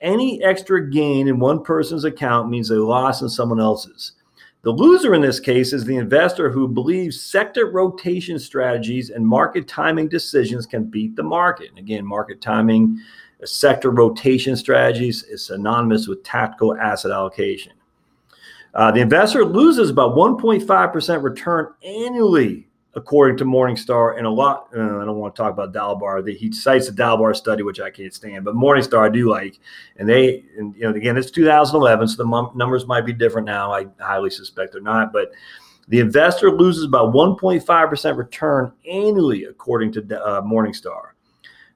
Any 0.07 0.41
extra 0.41 0.89
gain 0.89 1.27
in 1.27 1.41
one 1.41 1.65
person's 1.65 2.05
account 2.05 2.49
means 2.49 2.71
a 2.71 2.77
loss 2.77 3.23
in 3.23 3.29
someone 3.29 3.59
else's. 3.59 4.13
The 4.63 4.71
loser 4.71 5.17
in 5.17 5.21
this 5.21 5.41
case 5.41 5.73
is 5.73 5.85
the 5.85 5.97
investor 5.97 6.49
who 6.49 6.69
believes 6.69 7.21
sector 7.21 7.73
rotation 7.73 8.39
strategies 8.39 9.11
and 9.11 9.27
market 9.27 9.67
timing 9.67 10.09
decisions 10.09 10.65
can 10.65 10.85
beat 10.85 11.17
the 11.17 11.25
market. 11.25 11.71
And 11.71 11.79
again, 11.79 12.07
market 12.07 12.41
timing, 12.41 13.01
sector 13.45 13.91
rotation 13.91 14.57
strategies 14.57 15.25
is 15.25 15.45
synonymous 15.47 16.07
with 16.07 16.23
tactical 16.23 16.77
asset 16.77 17.11
allocation. 17.11 17.73
Uh, 18.75 18.93
the 18.93 19.01
investor 19.01 19.45
loses 19.45 19.91
about 19.91 20.15
1.5% 20.15 21.23
return 21.25 21.67
annually 21.83 22.66
according 22.97 23.37
to 23.37 23.45
Morningstar, 23.45 24.17
and 24.17 24.27
a 24.27 24.31
lot. 24.31 24.69
Uh, 24.75 24.81
I 24.81 25.05
don't 25.05 25.19
want 25.19 25.37
to 25.37 25.43
talk 25.43 25.53
about 25.53 25.73
Dalbar. 25.73 26.25
The, 26.25 26.35
he 26.35 26.51
cites 26.51 26.89
the 26.89 26.97
Dalbar 26.97 27.37
study, 27.37 27.63
which 27.63 27.79
I 27.79 27.91
can't 27.91 28.13
stand, 28.13 28.45
but 28.45 28.55
Morningstar 28.55 29.07
I 29.07 29.11
do 29.11 29.31
like. 29.31 29.61
And 29.99 30.09
they, 30.09 30.45
and 30.57 30.75
you 30.75 30.83
know, 30.83 30.95
again, 30.95 31.19
it's 31.19 31.31
2011, 31.31 32.09
so 32.09 32.25
the 32.25 32.37
m- 32.37 32.57
numbers 32.57 32.87
might 32.87 33.05
be 33.05 33.13
different 33.13 33.47
now. 33.47 33.71
I 33.71 33.87
highly 34.01 34.31
suspect 34.31 34.73
they're 34.73 34.81
not, 34.81 35.13
but 35.13 35.33
the 35.89 36.01
investor 36.01 36.51
loses 36.51 36.85
about 36.85 37.15
1.5% 37.15 38.17
return 38.17 38.73
annually, 38.91 39.45
according 39.45 39.93
to 39.93 40.25
uh, 40.25 40.41
Morningstar. 40.41 41.11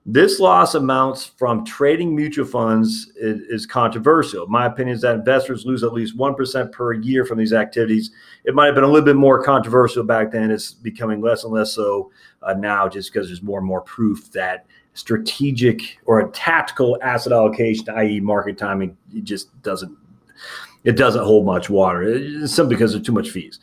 This 0.07 0.41
loss 0.41 0.75
amounts 0.75 1.27
from 1.27 1.65
trading 1.65 2.17
mutual 2.17 2.47
funds 2.47 3.13
is, 3.17 3.41
is, 3.43 3.67
controversial. 3.67 4.47
My 4.47 4.65
opinion 4.65 4.95
is 4.97 5.03
that 5.03 5.17
investors 5.17 5.67
lose 5.67 5.83
at 5.83 5.93
least 5.93 6.17
1% 6.17 6.73
per 6.73 6.95
year 6.95 7.27
from 7.27 7.37
these 7.37 7.53
activities. 7.53 8.11
It 8.45 8.55
might 8.55 8.67
have 8.67 8.75
been 8.75 8.85
a 8.85 8.89
little 8.89 9.05
bit 9.05 9.17
more 9.17 9.43
controversial 9.43 10.03
back 10.03 10.33
then. 10.33 10.51
It's 10.51 10.73
becoming 10.73 11.21
less 11.21 11.45
and 11.45 11.53
less 11.53 11.75
so 11.75 12.11
uh, 12.43 12.55
now 12.55 12.89
just 12.89 13.13
because 13.13 13.29
there's 13.29 13.43
more 13.43 13.59
and 13.59 13.69
more 13.69 13.83
proof 13.83 14.33
that 14.33 14.65
strategic 14.95 15.99
or 16.07 16.21
a 16.21 16.31
tactical 16.31 16.99
asset 17.03 17.35
allocation, 17.35 17.89
i.e. 17.91 18.21
market 18.21 18.57
timing, 18.57 18.97
it 19.15 19.25
just 19.25 19.61
doesn't 19.63 19.97
it 20.83 20.97
doesn't 20.97 21.25
hold 21.25 21.45
much 21.45 21.69
water. 21.69 22.03
It's 22.03 22.55
simply 22.55 22.75
because 22.75 22.93
there's 22.93 23.05
too 23.05 23.13
much 23.13 23.31
fees. 23.31 23.61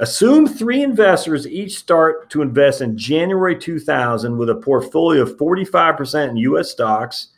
Assume 0.00 0.46
three 0.46 0.82
investors 0.84 1.46
each 1.48 1.76
start 1.76 2.30
to 2.30 2.40
invest 2.40 2.80
in 2.80 2.96
January 2.96 3.58
2000 3.58 4.38
with 4.38 4.48
a 4.48 4.54
portfolio 4.54 5.22
of 5.22 5.36
45% 5.36 6.30
in 6.30 6.36
U.S. 6.36 6.70
stocks, 6.70 7.28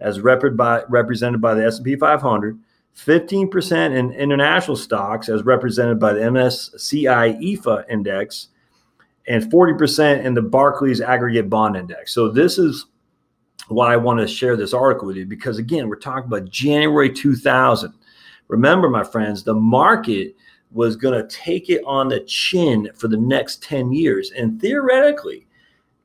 as 0.00 0.18
by, 0.18 0.82
represented 0.88 1.40
by 1.40 1.54
the 1.54 1.64
S&P 1.64 1.94
500, 1.94 2.58
15% 2.96 3.96
in 3.96 4.12
international 4.12 4.76
stocks, 4.76 5.28
as 5.28 5.44
represented 5.44 6.00
by 6.00 6.12
the 6.12 6.20
MSCI 6.20 7.40
EAFE 7.40 7.84
index, 7.88 8.48
and 9.28 9.44
40% 9.44 10.24
in 10.24 10.34
the 10.34 10.42
Barclays 10.42 11.00
Aggregate 11.00 11.48
Bond 11.48 11.76
Index. 11.76 12.12
So 12.12 12.28
this 12.28 12.58
is 12.58 12.86
why 13.68 13.92
I 13.92 13.96
want 13.96 14.18
to 14.18 14.26
share 14.26 14.56
this 14.56 14.74
article 14.74 15.06
with 15.06 15.16
you 15.16 15.26
because 15.26 15.58
again, 15.58 15.88
we're 15.88 15.96
talking 15.96 16.26
about 16.26 16.50
January 16.50 17.12
2000. 17.12 17.92
Remember, 18.48 18.88
my 18.88 19.04
friends, 19.04 19.44
the 19.44 19.54
market 19.54 20.34
was 20.70 20.96
going 20.96 21.20
to 21.20 21.34
take 21.34 21.70
it 21.70 21.82
on 21.86 22.08
the 22.08 22.20
chin 22.20 22.90
for 22.94 23.08
the 23.08 23.16
next 23.16 23.62
10 23.62 23.92
years. 23.92 24.30
And 24.32 24.60
theoretically, 24.60 25.46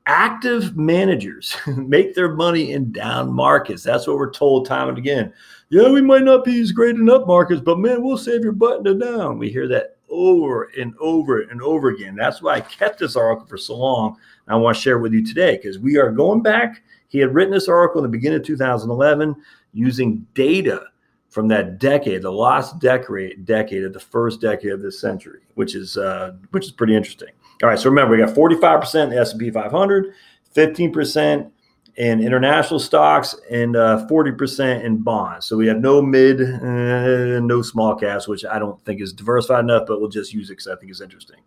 active 0.06 0.76
managers 0.76 1.56
make 1.76 2.14
their 2.14 2.34
money 2.34 2.72
in 2.72 2.92
down 2.92 3.32
markets. 3.32 3.82
That's 3.82 4.06
what 4.06 4.16
we're 4.16 4.32
told 4.32 4.66
time 4.66 4.88
and 4.88 4.98
again. 4.98 5.32
Yeah, 5.70 5.90
we 5.90 6.02
might 6.02 6.22
not 6.22 6.44
be 6.44 6.60
as 6.60 6.72
great 6.72 6.96
in 6.96 7.10
up 7.10 7.26
markets, 7.26 7.60
but 7.60 7.78
man, 7.78 8.02
we'll 8.02 8.18
save 8.18 8.42
your 8.42 8.52
butt 8.52 8.86
in 8.86 8.98
down. 8.98 9.38
We 9.38 9.50
hear 9.50 9.66
that 9.68 9.96
over 10.08 10.70
and 10.78 10.94
over 11.00 11.42
and 11.42 11.60
over 11.60 11.88
again. 11.88 12.14
That's 12.14 12.40
why 12.40 12.54
I 12.54 12.60
kept 12.60 12.98
this 12.98 13.16
article 13.16 13.46
for 13.46 13.58
so 13.58 13.76
long. 13.76 14.16
I 14.46 14.56
want 14.56 14.76
to 14.76 14.82
share 14.82 14.98
it 14.98 15.00
with 15.00 15.12
you 15.12 15.24
today 15.24 15.56
because 15.56 15.78
we 15.78 15.96
are 15.96 16.10
going 16.10 16.42
back. 16.42 16.82
He 17.08 17.18
had 17.18 17.34
written 17.34 17.52
this 17.52 17.68
article 17.68 18.04
in 18.04 18.10
the 18.10 18.16
beginning 18.16 18.40
of 18.40 18.46
2011 18.46 19.34
using 19.72 20.26
data 20.34 20.86
from 21.34 21.48
that 21.48 21.80
decade, 21.80 22.22
the 22.22 22.30
lost 22.30 22.78
decade, 22.78 23.44
decade 23.44 23.82
of 23.82 23.92
the 23.92 23.98
first 23.98 24.40
decade 24.40 24.70
of 24.70 24.80
this 24.80 25.00
century, 25.00 25.40
which 25.54 25.74
is 25.74 25.96
uh, 25.96 26.32
which 26.52 26.64
is 26.64 26.70
pretty 26.70 26.94
interesting. 26.94 27.30
All 27.60 27.68
right, 27.68 27.78
so 27.78 27.90
remember 27.90 28.16
we 28.16 28.24
got 28.24 28.34
45% 28.34 29.04
in 29.04 29.10
the 29.10 29.18
S&P 29.18 29.50
500, 29.50 30.14
15% 30.54 31.50
in 31.96 32.20
international 32.20 32.78
stocks, 32.78 33.34
and 33.50 33.74
uh, 33.74 34.06
40% 34.08 34.84
in 34.84 34.98
bonds. 34.98 35.46
So 35.46 35.56
we 35.56 35.66
have 35.66 35.78
no 35.78 36.00
mid, 36.00 36.40
uh, 36.40 37.40
no 37.40 37.62
small 37.62 37.96
caps, 37.96 38.28
which 38.28 38.44
I 38.44 38.60
don't 38.60 38.80
think 38.84 39.00
is 39.00 39.12
diversified 39.12 39.64
enough, 39.64 39.86
but 39.88 40.00
we'll 40.00 40.10
just 40.10 40.32
use 40.32 40.50
it 40.50 40.52
because 40.52 40.68
I 40.68 40.76
think 40.76 40.90
it's 40.90 41.00
interesting. 41.00 41.40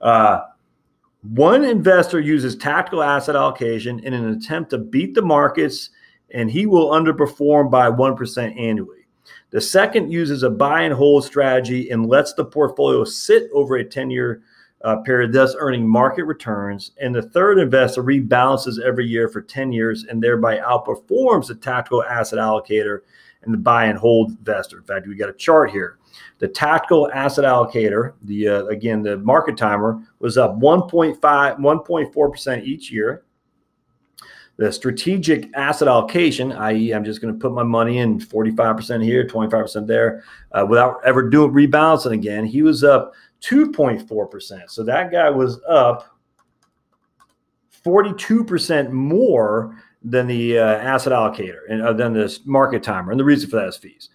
Uh, 0.00 0.42
one 1.22 1.64
investor 1.64 2.20
uses 2.20 2.54
tactical 2.54 3.02
asset 3.02 3.34
allocation 3.34 3.98
in 4.00 4.14
an 4.14 4.28
attempt 4.28 4.70
to 4.70 4.78
beat 4.78 5.14
the 5.14 5.22
markets, 5.22 5.90
and 6.30 6.48
he 6.48 6.66
will 6.66 6.90
underperform 6.90 7.72
by 7.72 7.90
1% 7.90 8.60
annually. 8.60 9.05
The 9.50 9.60
second 9.60 10.10
uses 10.10 10.42
a 10.42 10.50
buy 10.50 10.82
and 10.82 10.94
hold 10.94 11.24
strategy 11.24 11.90
and 11.90 12.06
lets 12.06 12.34
the 12.34 12.44
portfolio 12.44 13.04
sit 13.04 13.50
over 13.52 13.76
a 13.76 13.84
10 13.84 14.10
year 14.10 14.42
uh, 14.82 14.96
period, 14.98 15.32
thus 15.32 15.56
earning 15.58 15.88
market 15.88 16.24
returns. 16.24 16.92
And 17.00 17.14
the 17.14 17.22
third 17.22 17.58
investor 17.58 18.02
rebalances 18.02 18.80
every 18.80 19.06
year 19.06 19.28
for 19.28 19.40
10 19.40 19.72
years 19.72 20.04
and 20.04 20.22
thereby 20.22 20.58
outperforms 20.58 21.48
the 21.48 21.54
tactical 21.54 22.04
asset 22.04 22.38
allocator 22.38 23.00
and 23.42 23.52
the 23.52 23.58
buy 23.58 23.86
and 23.86 23.98
hold 23.98 24.30
investor. 24.30 24.78
In 24.78 24.84
fact, 24.84 25.06
we 25.06 25.14
got 25.16 25.28
a 25.28 25.34
chart 25.34 25.70
here. 25.70 25.98
The 26.38 26.48
tactical 26.48 27.10
asset 27.12 27.44
allocator, 27.44 28.12
the 28.22 28.48
uh, 28.48 28.64
again 28.66 29.02
the 29.02 29.18
market 29.18 29.56
timer, 29.56 30.02
was 30.18 30.36
up 30.36 30.58
1.5, 30.58 31.18
1.4% 31.20 32.64
each 32.64 32.90
year. 32.90 33.22
The 34.58 34.72
strategic 34.72 35.50
asset 35.54 35.86
allocation, 35.86 36.52
i.e., 36.52 36.94
I'm 36.94 37.04
just 37.04 37.20
going 37.20 37.32
to 37.32 37.38
put 37.38 37.52
my 37.52 37.62
money 37.62 37.98
in 37.98 38.18
45% 38.18 39.04
here, 39.04 39.26
25% 39.26 39.86
there, 39.86 40.24
uh, 40.52 40.64
without 40.66 40.98
ever 41.04 41.28
doing 41.28 41.50
rebalancing 41.52 42.12
again, 42.12 42.46
he 42.46 42.62
was 42.62 42.82
up 42.82 43.12
2.4%. 43.42 44.70
So 44.70 44.82
that 44.84 45.12
guy 45.12 45.28
was 45.28 45.60
up 45.68 46.18
42% 47.84 48.90
more 48.90 49.76
than 50.02 50.26
the 50.26 50.58
uh, 50.58 50.64
asset 50.64 51.12
allocator 51.12 51.60
and 51.68 51.82
uh, 51.82 51.92
than 51.92 52.14
this 52.14 52.46
market 52.46 52.82
timer. 52.82 53.10
And 53.10 53.20
the 53.20 53.24
reason 53.24 53.50
for 53.50 53.56
that 53.56 53.68
is 53.68 53.76
fees. 53.76 54.08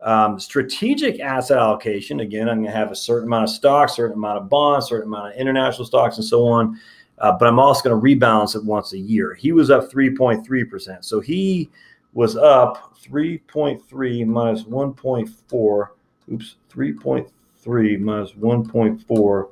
Um, 0.00 0.38
strategic 0.38 1.20
asset 1.20 1.58
allocation, 1.58 2.20
again, 2.20 2.48
I'm 2.48 2.56
going 2.56 2.70
to 2.70 2.76
have 2.76 2.90
a 2.90 2.96
certain 2.96 3.28
amount 3.28 3.44
of 3.44 3.50
stocks, 3.50 3.96
certain 3.96 4.16
amount 4.16 4.38
of 4.38 4.48
bonds, 4.48 4.88
certain 4.88 5.08
amount 5.08 5.34
of 5.34 5.40
international 5.40 5.86
stocks, 5.86 6.16
and 6.16 6.24
so 6.24 6.46
on 6.46 6.78
uh, 7.18 7.32
but 7.32 7.46
I'm 7.46 7.58
also 7.58 7.88
going 7.88 8.00
to 8.00 8.26
rebalance 8.26 8.56
it 8.56 8.64
once 8.64 8.92
a 8.92 8.98
year. 8.98 9.34
He 9.34 9.52
was 9.52 9.70
up 9.70 9.90
3.3%. 9.90 11.04
So 11.04 11.20
he 11.20 11.70
was 12.12 12.36
up 12.36 12.96
3.3 13.02 14.26
minus 14.26 14.64
1.4. 14.64 15.88
Oops, 16.32 16.56
3.3 16.72 18.00
minus 18.00 18.32
1.4 18.32 19.48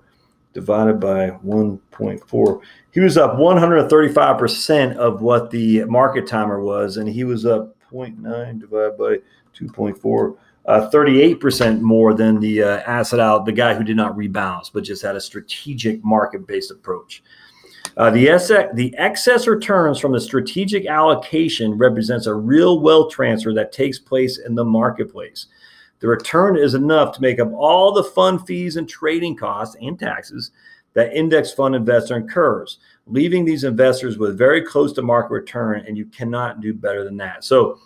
divided 0.54 1.00
by 1.00 1.30
1.4. 1.44 2.60
He 2.92 3.00
was 3.00 3.16
up 3.16 3.36
135% 3.36 4.96
of 4.96 5.22
what 5.22 5.50
the 5.50 5.84
market 5.84 6.26
timer 6.26 6.60
was, 6.60 6.98
and 6.98 7.08
he 7.08 7.24
was 7.24 7.46
up 7.46 7.74
0.9 7.90 8.60
divided 8.60 8.98
by 8.98 9.18
2.4. 9.56 10.36
Uh, 10.64 10.88
38% 10.90 11.80
more 11.80 12.14
than 12.14 12.38
the 12.38 12.62
uh, 12.62 12.78
asset 12.80 13.18
out, 13.18 13.44
the 13.44 13.52
guy 13.52 13.74
who 13.74 13.82
did 13.82 13.96
not 13.96 14.16
rebalance, 14.16 14.70
but 14.72 14.84
just 14.84 15.02
had 15.02 15.16
a 15.16 15.20
strategic 15.20 16.04
market 16.04 16.46
based 16.46 16.70
approach. 16.70 17.22
Uh, 17.96 18.10
the, 18.10 18.70
the 18.74 18.94
excess 18.96 19.46
returns 19.46 19.98
from 19.98 20.12
the 20.12 20.20
strategic 20.20 20.86
allocation 20.86 21.76
represents 21.76 22.26
a 22.26 22.34
real 22.34 22.80
wealth 22.80 23.12
transfer 23.12 23.52
that 23.52 23.72
takes 23.72 23.98
place 23.98 24.38
in 24.38 24.54
the 24.54 24.64
marketplace. 24.64 25.46
The 26.00 26.08
return 26.08 26.56
is 26.56 26.74
enough 26.74 27.14
to 27.14 27.20
make 27.20 27.38
up 27.38 27.52
all 27.52 27.92
the 27.92 28.02
fund 28.02 28.46
fees 28.46 28.76
and 28.76 28.88
trading 28.88 29.36
costs 29.36 29.76
and 29.80 29.98
taxes 29.98 30.50
that 30.94 31.14
index 31.14 31.52
fund 31.52 31.74
investor 31.74 32.16
incurs, 32.16 32.78
leaving 33.06 33.44
these 33.44 33.64
investors 33.64 34.18
with 34.18 34.36
very 34.36 34.62
close 34.62 34.92
to 34.94 35.02
market 35.02 35.30
return, 35.30 35.84
and 35.86 35.96
you 35.96 36.06
cannot 36.06 36.60
do 36.60 36.74
better 36.74 37.04
than 37.04 37.16
that. 37.18 37.44
So, 37.44 37.78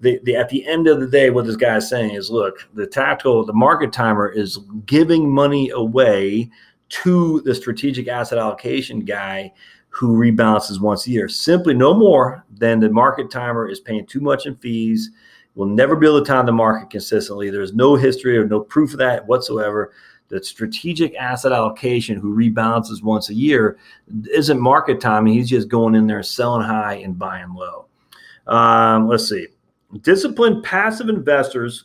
the, 0.00 0.20
the, 0.24 0.34
at 0.34 0.48
the 0.48 0.66
end 0.66 0.88
of 0.88 0.98
the 0.98 1.06
day, 1.06 1.30
what 1.30 1.46
this 1.46 1.56
guy 1.56 1.76
is 1.76 1.88
saying 1.88 2.14
is, 2.14 2.28
look, 2.28 2.68
the 2.74 2.86
tactical, 2.86 3.44
the 3.44 3.52
market 3.52 3.92
timer 3.92 4.28
is 4.28 4.58
giving 4.84 5.30
money 5.30 5.70
away 5.70 6.50
to 6.92 7.40
the 7.40 7.54
strategic 7.54 8.06
asset 8.06 8.38
allocation 8.38 9.00
guy 9.00 9.50
who 9.88 10.16
rebalances 10.16 10.80
once 10.80 11.06
a 11.06 11.10
year. 11.10 11.28
Simply 11.28 11.74
no 11.74 11.94
more 11.94 12.44
than 12.50 12.80
the 12.80 12.90
market 12.90 13.30
timer 13.30 13.68
is 13.68 13.80
paying 13.80 14.06
too 14.06 14.20
much 14.20 14.46
in 14.46 14.56
fees. 14.56 15.10
We'll 15.54 15.68
never 15.68 15.96
be 15.96 16.06
able 16.06 16.20
to 16.20 16.26
time 16.26 16.46
the 16.46 16.52
market 16.52 16.90
consistently. 16.90 17.50
There's 17.50 17.74
no 17.74 17.96
history 17.96 18.36
or 18.36 18.46
no 18.46 18.60
proof 18.60 18.92
of 18.92 18.98
that 18.98 19.26
whatsoever. 19.26 19.92
The 20.28 20.42
strategic 20.42 21.14
asset 21.16 21.52
allocation 21.52 22.18
who 22.18 22.34
rebalances 22.34 23.02
once 23.02 23.30
a 23.30 23.34
year 23.34 23.78
isn't 24.30 24.60
market 24.60 25.00
timing. 25.00 25.34
He's 25.34 25.50
just 25.50 25.68
going 25.68 25.94
in 25.94 26.06
there 26.06 26.22
selling 26.22 26.66
high 26.66 26.94
and 26.96 27.18
buying 27.18 27.54
low. 27.54 27.86
Um, 28.46 29.08
let's 29.08 29.28
see. 29.28 29.48
Disciplined 30.00 30.62
passive 30.62 31.08
investors 31.08 31.84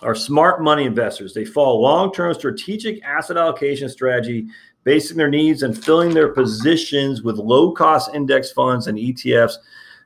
are 0.00 0.14
smart 0.14 0.62
money 0.62 0.84
investors. 0.84 1.34
They 1.34 1.44
follow 1.44 1.78
long 1.78 2.12
term 2.12 2.32
strategic 2.34 3.02
asset 3.04 3.36
allocation 3.36 3.88
strategy, 3.88 4.46
basing 4.84 5.16
their 5.16 5.28
needs 5.30 5.62
and 5.62 5.84
filling 5.84 6.14
their 6.14 6.28
positions 6.28 7.22
with 7.22 7.36
low 7.36 7.72
cost 7.72 8.14
index 8.14 8.50
funds 8.50 8.86
and 8.86 8.98
ETFs 8.98 9.56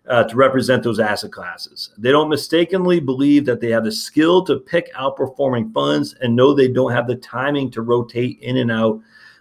uh, 0.09 0.25
to 0.25 0.37
represent 0.37 0.83
those 0.83 1.01
asset 1.01 1.33
classes. 1.33 1.91
They 1.99 2.11
don't 2.11 2.29
mistakenly 2.29 3.01
believe 3.01 3.45
that 3.47 3.61
they 3.61 3.71
have 3.71 3.85
the 3.85 3.93
skill 3.93 4.45
to 4.45 4.59
pick 4.59 4.93
outperforming 4.95 5.73
funds 5.73 6.15
and 6.21 6.37
know 6.37 6.55
they 6.55 6.69
don't 6.69 6.93
have 6.93 7.07
the 7.07 7.17
timing 7.17 7.71
to 7.73 7.83
rotate 7.83 8.39
in 8.41 8.59
and 8.59 8.71
out 8.71 9.01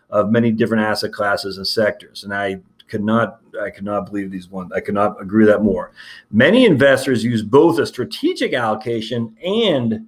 of 0.10 0.30
many 0.30 0.52
different 0.52 0.84
asset 0.84 1.12
classes 1.12 1.58
and 1.58 1.68
sectors. 1.68 2.24
And 2.24 2.34
I 2.34 2.62
could 2.88 3.04
not 3.04 3.42
I 3.62 3.70
could 3.70 3.84
not 3.84 4.06
believe 4.06 4.32
these 4.32 4.50
ones. 4.50 4.72
I 4.74 4.80
could 4.80 4.94
not 4.94 5.22
agree 5.22 5.46
that 5.46 5.64
more. 5.64 5.92
Many 6.32 6.66
investors 6.66 7.24
use 7.24 7.42
both 7.42 7.80
a 7.80 7.86
strategic 7.86 8.54
allocation 8.54 9.36
and 9.44 10.08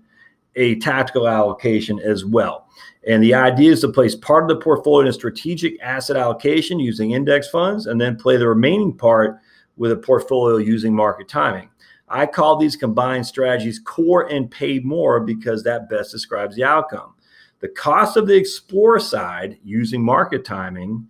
a 0.58 0.76
tactical 0.80 1.28
allocation 1.28 2.00
as 2.00 2.26
well. 2.26 2.68
And 3.08 3.24
the 3.24 3.34
idea 3.34 3.72
is 3.72 3.82
to 3.82 3.88
place 3.88 4.16
part 4.16 4.44
of 4.44 4.50
the 4.50 4.62
portfolio 4.62 5.08
in 5.08 5.14
strategic 5.14 5.82
asset 5.82 6.18
allocation 6.18 6.80
using 6.80 7.12
index 7.12 7.48
funds 7.48 7.86
and 7.88 8.02
then 8.02 8.18
play 8.18 8.36
the 8.36 8.50
remaining 8.50 8.92
part 8.92 9.40
with 9.78 9.94
a 9.94 9.98
portfolio 9.98 10.58
using 10.58 10.94
market 10.94 11.30
timing. 11.30 11.70
I 12.10 12.26
call 12.26 12.58
these 12.58 12.76
combined 12.76 13.26
strategies 13.26 13.80
core 13.80 14.28
and 14.28 14.52
pay 14.52 14.80
more 14.80 15.20
because 15.20 15.64
that 15.64 15.90
best 15.90 16.12
describes 16.12 16.56
the 16.56 16.64
outcome. 16.64 17.14
The 17.60 17.70
cost 17.70 18.18
of 18.18 18.28
the 18.28 18.36
explore 18.36 19.00
side 19.00 19.58
using 19.64 20.04
market 20.04 20.46
timing 20.46 21.08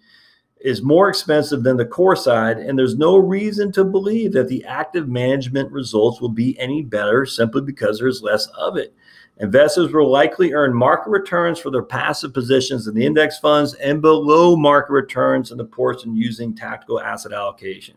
is 0.68 0.82
more 0.82 1.08
expensive 1.08 1.64
than 1.64 1.78
the 1.78 1.86
core 1.86 2.18
side, 2.18 2.58
and 2.58 2.78
there's 2.78 2.98
no 2.98 3.16
reason 3.16 3.72
to 3.72 3.86
believe 3.86 4.34
that 4.34 4.50
the 4.50 4.66
active 4.66 5.08
management 5.08 5.72
results 5.72 6.20
will 6.20 6.28
be 6.28 6.60
any 6.60 6.82
better 6.82 7.26
simply 7.26 7.62
because 7.62 7.98
there's 7.98 8.22
less 8.22 8.48
of 8.48 8.76
it. 8.76 8.94
Investors 9.40 9.94
will 9.94 10.12
likely 10.12 10.52
earn 10.52 10.74
market 10.74 11.10
returns 11.10 11.58
for 11.58 11.72
their 11.72 11.84
passive 11.84 12.34
positions 12.34 12.86
in 12.86 12.96
the 12.96 13.06
index 13.06 13.40
funds 13.40 13.76
and 13.76 14.02
below 14.02 14.58
market 14.58 14.92
returns 14.92 15.52
in 15.52 15.58
the 15.58 15.64
portion 15.64 16.18
using 16.18 16.54
tactical 16.54 17.00
asset 17.00 17.32
allocation. 17.32 17.96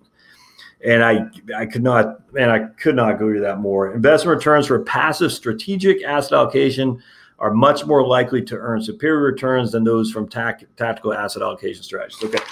And 0.85 1.03
I, 1.03 1.25
I 1.57 1.67
could 1.67 1.83
not, 1.83 2.33
man, 2.33 2.51
I 2.51 2.67
could 2.81 2.95
not 2.95 3.13
agree 3.13 3.35
to 3.35 3.41
that 3.41 3.59
more. 3.59 3.93
Investment 3.93 4.39
returns 4.39 4.69
for 4.69 4.79
passive 4.79 5.33
strategic 5.33 6.05
asset 6.05 6.35
allocation 6.35 7.03
are 7.41 7.53
much 7.53 7.87
more 7.87 8.07
likely 8.07 8.43
to 8.43 8.57
earn 8.57 8.83
superior 8.83 9.23
returns 9.23 9.73
than 9.73 9.83
those 9.83 10.11
from 10.11 10.29
tac- 10.29 10.65
tactical 10.77 11.15
asset 11.15 11.43
allocation 11.43 11.83
strategies. 11.83 12.23
Okay, 12.23 12.43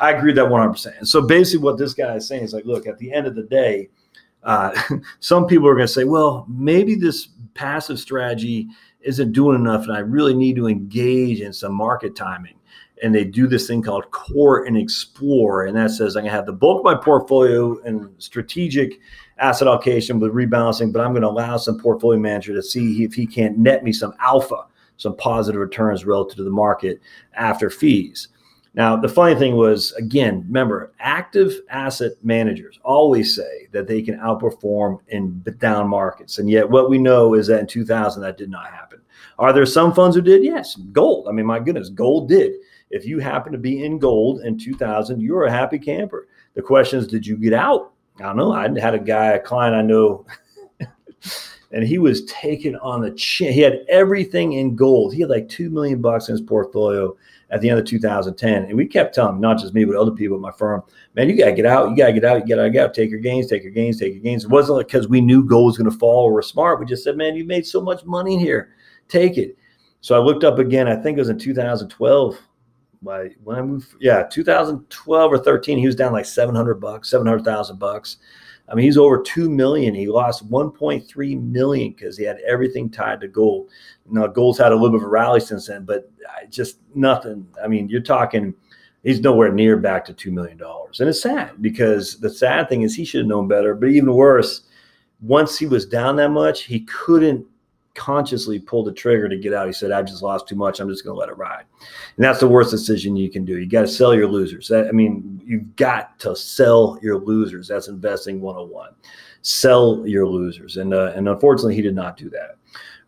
I 0.00 0.12
agree 0.12 0.32
with 0.32 0.36
that 0.36 0.46
100%. 0.46 0.98
And 0.98 1.08
so 1.08 1.20
basically, 1.20 1.64
what 1.64 1.78
this 1.78 1.94
guy 1.94 2.14
is 2.14 2.28
saying 2.28 2.44
is 2.44 2.52
like, 2.54 2.64
look, 2.64 2.86
at 2.86 2.98
the 2.98 3.12
end 3.12 3.26
of 3.26 3.34
the 3.34 3.42
day, 3.42 3.88
uh, 4.44 4.80
some 5.20 5.46
people 5.46 5.68
are 5.68 5.74
going 5.74 5.86
to 5.86 5.92
say, 5.92 6.04
well, 6.04 6.46
maybe 6.48 6.94
this 6.94 7.28
passive 7.54 7.98
strategy 7.98 8.68
isn't 9.00 9.32
doing 9.32 9.58
enough, 9.58 9.84
and 9.84 9.92
I 9.92 10.00
really 10.00 10.34
need 10.34 10.56
to 10.56 10.68
engage 10.68 11.40
in 11.40 11.52
some 11.52 11.74
market 11.74 12.14
timing. 12.14 12.54
And 13.02 13.14
they 13.14 13.24
do 13.24 13.46
this 13.46 13.66
thing 13.66 13.82
called 13.82 14.10
core 14.10 14.64
and 14.64 14.76
explore. 14.76 15.66
And 15.66 15.76
that 15.76 15.90
says, 15.90 16.16
I'm 16.16 16.22
going 16.22 16.30
to 16.30 16.36
have 16.36 16.46
the 16.46 16.52
bulk 16.52 16.78
of 16.78 16.84
my 16.84 16.94
portfolio 16.94 17.78
and 17.82 18.10
strategic 18.16 19.00
asset 19.38 19.68
allocation 19.68 20.18
with 20.18 20.32
rebalancing, 20.32 20.92
but 20.92 21.00
I'm 21.00 21.12
going 21.12 21.22
to 21.22 21.28
allow 21.28 21.56
some 21.56 21.78
portfolio 21.78 22.18
manager 22.18 22.54
to 22.54 22.62
see 22.62 23.04
if 23.04 23.14
he 23.14 23.26
can't 23.26 23.58
net 23.58 23.84
me 23.84 23.92
some 23.92 24.14
alpha, 24.20 24.66
some 24.96 25.16
positive 25.16 25.60
returns 25.60 26.04
relative 26.04 26.36
to 26.36 26.44
the 26.44 26.50
market 26.50 27.00
after 27.34 27.70
fees. 27.70 28.28
Now, 28.76 28.94
the 28.94 29.08
funny 29.08 29.34
thing 29.34 29.56
was, 29.56 29.92
again, 29.92 30.44
remember, 30.46 30.92
active 31.00 31.60
asset 31.70 32.12
managers 32.22 32.78
always 32.84 33.34
say 33.34 33.68
that 33.72 33.86
they 33.86 34.02
can 34.02 34.18
outperform 34.18 35.00
in 35.08 35.42
down 35.58 35.88
markets. 35.88 36.38
And 36.38 36.50
yet, 36.50 36.68
what 36.68 36.90
we 36.90 36.98
know 36.98 37.32
is 37.32 37.46
that 37.46 37.60
in 37.60 37.66
2000, 37.66 38.20
that 38.20 38.36
did 38.36 38.50
not 38.50 38.70
happen. 38.70 39.00
Are 39.38 39.54
there 39.54 39.64
some 39.64 39.94
funds 39.94 40.14
who 40.14 40.20
did? 40.20 40.44
Yes. 40.44 40.76
Gold. 40.92 41.26
I 41.26 41.32
mean, 41.32 41.46
my 41.46 41.58
goodness, 41.58 41.88
gold 41.88 42.28
did. 42.28 42.52
If 42.90 43.06
you 43.06 43.18
happen 43.18 43.50
to 43.52 43.58
be 43.58 43.82
in 43.82 43.98
gold 43.98 44.40
in 44.42 44.58
2000, 44.58 45.20
you're 45.20 45.44
a 45.44 45.50
happy 45.50 45.78
camper. 45.78 46.28
The 46.54 46.62
question 46.62 46.98
is, 46.98 47.06
did 47.06 47.26
you 47.26 47.38
get 47.38 47.54
out? 47.54 47.92
I 48.18 48.22
don't 48.22 48.36
know. 48.36 48.52
I 48.52 48.68
had 48.80 48.94
a 48.94 48.98
guy, 48.98 49.32
a 49.32 49.40
client 49.40 49.76
I 49.76 49.82
know, 49.82 50.24
and 51.72 51.84
he 51.84 51.98
was 51.98 52.24
taken 52.24 52.76
on 52.76 53.02
the 53.02 53.10
chin. 53.12 53.52
He 53.52 53.60
had 53.60 53.84
everything 53.88 54.54
in 54.54 54.74
gold. 54.74 55.14
He 55.14 55.20
had 55.20 55.30
like 55.30 55.48
two 55.48 55.70
million 55.70 56.00
bucks 56.00 56.28
in 56.28 56.32
his 56.32 56.40
portfolio 56.40 57.16
at 57.50 57.60
the 57.60 57.70
end 57.70 57.78
of 57.78 57.84
2010. 57.84 58.64
And 58.64 58.76
we 58.76 58.86
kept 58.86 59.14
telling 59.14 59.36
him, 59.36 59.40
not 59.40 59.58
just 59.58 59.74
me, 59.74 59.84
but 59.84 59.96
other 59.96 60.10
people 60.10 60.36
at 60.36 60.42
my 60.42 60.52
firm, 60.52 60.82
man, 61.14 61.28
you 61.28 61.36
got 61.36 61.46
to 61.46 61.52
get 61.52 61.66
out. 61.66 61.90
You 61.90 61.96
got 61.96 62.06
to 62.06 62.12
get 62.12 62.24
out. 62.24 62.48
You 62.48 62.56
got 62.56 62.62
to 62.62 62.70
get 62.70 62.84
out. 62.84 62.94
Take 62.94 63.10
your 63.10 63.20
gains, 63.20 63.46
take 63.46 63.62
your 63.62 63.72
gains, 63.72 63.98
take 63.98 64.14
your 64.14 64.22
gains. 64.22 64.44
It 64.44 64.50
wasn't 64.50 64.78
like 64.78 64.86
because 64.86 65.08
we 65.08 65.20
knew 65.20 65.44
gold 65.44 65.78
was 65.78 65.92
to 65.92 65.98
fall 65.98 66.24
or 66.24 66.32
we're 66.32 66.42
smart. 66.42 66.80
We 66.80 66.86
just 66.86 67.04
said, 67.04 67.16
man, 67.16 67.36
you 67.36 67.44
made 67.44 67.66
so 67.66 67.80
much 67.80 68.04
money 68.04 68.38
here. 68.38 68.70
Take 69.08 69.38
it. 69.38 69.56
So 70.00 70.14
I 70.14 70.24
looked 70.24 70.44
up 70.44 70.58
again. 70.58 70.88
I 70.88 70.96
think 70.96 71.16
it 71.16 71.20
was 71.20 71.28
in 71.28 71.38
2012. 71.38 72.38
My, 73.06 73.30
when 73.44 73.56
I 73.56 73.62
moved, 73.62 73.94
yeah, 74.00 74.24
2012 74.24 75.32
or 75.32 75.38
13, 75.38 75.78
he 75.78 75.86
was 75.86 75.94
down 75.94 76.12
like 76.12 76.26
700 76.26 76.74
bucks, 76.74 77.08
700,000 77.10 77.78
bucks. 77.78 78.16
I 78.68 78.74
mean, 78.74 78.84
he's 78.84 78.98
over 78.98 79.22
2 79.22 79.48
million. 79.48 79.94
He 79.94 80.08
lost 80.08 80.50
1.3 80.50 81.40
million 81.40 81.92
because 81.92 82.18
he 82.18 82.24
had 82.24 82.40
everything 82.40 82.90
tied 82.90 83.20
to 83.20 83.28
gold. 83.28 83.70
Now, 84.10 84.26
gold's 84.26 84.58
had 84.58 84.72
a 84.72 84.74
little 84.74 84.90
bit 84.90 85.02
of 85.02 85.04
a 85.04 85.08
rally 85.08 85.38
since 85.38 85.68
then, 85.68 85.84
but 85.84 86.10
just 86.50 86.78
nothing. 86.96 87.46
I 87.62 87.68
mean, 87.68 87.88
you're 87.88 88.00
talking, 88.00 88.52
he's 89.04 89.20
nowhere 89.20 89.52
near 89.52 89.76
back 89.76 90.04
to 90.06 90.12
$2 90.12 90.32
million. 90.32 90.60
And 90.98 91.08
it's 91.08 91.22
sad 91.22 91.62
because 91.62 92.18
the 92.18 92.30
sad 92.30 92.68
thing 92.68 92.82
is 92.82 92.96
he 92.96 93.04
should 93.04 93.20
have 93.20 93.28
known 93.28 93.46
better. 93.46 93.72
But 93.74 93.90
even 93.90 94.12
worse, 94.12 94.62
once 95.20 95.56
he 95.56 95.66
was 95.66 95.86
down 95.86 96.16
that 96.16 96.30
much, 96.30 96.62
he 96.62 96.80
couldn't 96.80 97.46
consciously 97.96 98.60
pulled 98.60 98.86
the 98.86 98.92
trigger 98.92 99.28
to 99.28 99.36
get 99.36 99.52
out. 99.52 99.66
He 99.66 99.72
said, 99.72 99.90
I've 99.90 100.06
just 100.06 100.22
lost 100.22 100.46
too 100.46 100.54
much. 100.54 100.78
I'm 100.78 100.88
just 100.88 101.04
going 101.04 101.14
to 101.14 101.18
let 101.18 101.28
it 101.28 101.36
ride. 101.36 101.64
And 102.16 102.24
that's 102.24 102.38
the 102.38 102.46
worst 102.48 102.70
decision 102.70 103.16
you 103.16 103.30
can 103.30 103.44
do. 103.44 103.58
You 103.58 103.66
got 103.66 103.80
to 103.80 103.88
sell 103.88 104.14
your 104.14 104.28
losers. 104.28 104.68
That, 104.68 104.86
I 104.86 104.92
mean, 104.92 105.40
you've 105.44 105.74
got 105.76 106.18
to 106.20 106.36
sell 106.36 106.98
your 107.02 107.18
losers. 107.18 107.68
That's 107.68 107.88
investing 107.88 108.40
101. 108.40 108.90
Sell 109.42 110.04
your 110.06 110.26
losers. 110.26 110.76
And, 110.76 110.94
uh, 110.94 111.12
and 111.16 111.28
unfortunately, 111.28 111.74
he 111.74 111.82
did 111.82 111.94
not 111.94 112.16
do 112.16 112.30
that. 112.30 112.58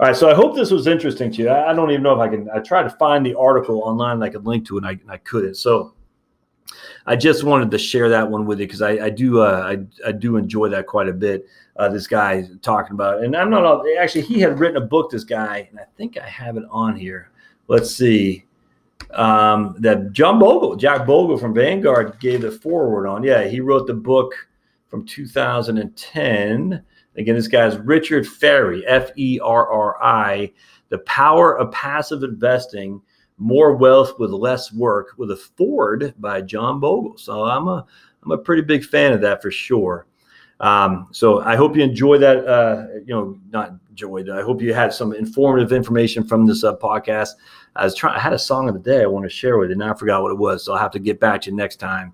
All 0.01 0.07
right, 0.07 0.17
so 0.17 0.31
I 0.31 0.35
hope 0.35 0.55
this 0.55 0.71
was 0.71 0.87
interesting 0.87 1.31
to 1.33 1.43
you. 1.43 1.51
I, 1.51 1.73
don't 1.73 1.91
even 1.91 2.05
know 2.05 2.13
if 2.13 2.21
I 2.21 2.29
can. 2.29 2.49
I 2.55 2.61
tried 2.61 2.85
to 2.85 2.91
find 2.91 3.27
the 3.27 3.35
article 3.35 3.81
online 3.81 4.23
I 4.23 4.29
could 4.29 4.47
link 4.47 4.65
to, 4.69 4.77
and 4.77 4.87
I, 4.87 4.97
I 5.09 5.17
couldn't. 5.17 5.57
So 5.57 5.93
I 7.07 7.17
just 7.17 7.45
wanted 7.45 7.71
to 7.71 7.79
share 7.79 8.09
that 8.11 8.31
one 8.31 8.47
with 8.47 8.61
you 8.61 8.67
because 8.67 8.83
I, 8.83 9.07
I, 9.07 9.11
do 9.11 9.41
uh, 9.41 9.77
I, 9.77 10.09
I 10.09 10.13
do 10.13 10.37
enjoy 10.37 10.69
that 10.71 10.87
quite 10.87 11.09
a 11.09 11.13
bit. 11.13 11.47
Uh, 11.77 11.89
this 11.89 12.07
guy 12.07 12.45
talking 12.61 12.95
about, 12.95 13.23
and 13.23 13.37
I'm 13.37 13.51
not 13.51 13.65
all, 13.65 13.85
actually 14.01 14.23
he 14.23 14.41
had 14.41 14.59
written 14.59 14.77
a 14.77 14.87
book. 14.87 15.11
This 15.11 15.25
guy, 15.25 15.69
and 15.71 15.79
I 15.79 15.85
think 15.97 16.19
I 16.19 16.29
have 16.29 16.57
it 16.57 16.65
on 16.71 16.97
here. 16.97 17.31
Let's 17.69 17.95
see. 17.95 18.45
Um, 19.13 19.77
that 19.79 20.13
John 20.13 20.39
Bogle, 20.39 20.77
Jack 20.77 21.07
Bogle 21.07 21.39
from 21.39 21.55
Vanguard, 21.55 22.19
gave 22.19 22.43
the 22.43 22.51
foreword 22.51 23.07
on. 23.07 23.23
Yeah, 23.23 23.45
he 23.45 23.61
wrote 23.61 23.87
the 23.87 23.95
book 23.95 24.35
from 24.89 25.07
2010 25.07 26.85
Again, 27.19 27.35
this 27.35 27.49
guy 27.49 27.67
is 27.67 27.77
Richard 27.79 28.27
Ferri, 28.27 28.87
F 28.87 29.11
E 29.17 29.41
R 29.43 29.69
R 29.69 30.03
I, 30.03 30.53
The 30.89 30.99
Power 30.99 31.59
of 31.59 31.73
Passive 31.73 32.23
Investing, 32.23 33.03
More 33.39 33.77
Wealth 33.77 34.19
with 34.19 34.31
Less 34.31 34.73
Work, 34.73 35.15
with 35.17 35.31
a 35.31 35.37
Ford 35.37 36.15
by 36.19 36.43
John 36.43 36.81
Bogle. 36.81 37.17
So 37.17 37.45
I'm 37.45 37.69
a 37.69 37.87
I'm 38.23 38.33
a 38.33 38.39
pretty 38.39 38.63
big 38.63 38.85
fan 38.85 39.13
of 39.13 39.21
that 39.23 39.41
for 39.41 39.51
sure. 39.51 40.07
Um, 40.61 41.07
so 41.13 41.41
I 41.41 41.55
hope 41.55 41.77
you 41.77 41.83
enjoy 41.83 42.19
that. 42.19 42.45
Uh, 42.47 42.87
you 43.07 43.15
know, 43.15 43.39
not 43.51 43.75
enjoyed. 43.91 44.29
I 44.29 44.43
hope 44.43 44.61
you 44.61 44.75
had 44.75 44.93
some 44.93 45.15
informative 45.15 45.73
information 45.73 46.25
from 46.25 46.47
this 46.47 46.65
uh, 46.65 46.77
podcast. 46.77 47.31
I 47.77 47.85
was 47.85 47.95
trying. 47.95 48.17
I 48.17 48.21
had 48.21 48.33
a 48.33 48.39
song 48.39 48.69
of 48.69 48.75
the 48.75 48.81
day 48.81 49.03
I 49.03 49.07
want 49.07 49.25
to 49.25 49.31
share 49.31 49.57
with 49.57 49.71
you, 49.71 49.75
and 49.75 49.85
I 49.85 49.95
forgot 49.95 50.23
what 50.23 50.33
it 50.33 50.39
was. 50.39 50.65
So 50.65 50.73
I'll 50.73 50.81
have 50.81 50.91
to 50.93 50.99
get 50.99 51.21
back 51.21 51.43
to 51.43 51.51
you 51.51 51.57
next 51.57 51.77
time. 51.77 52.13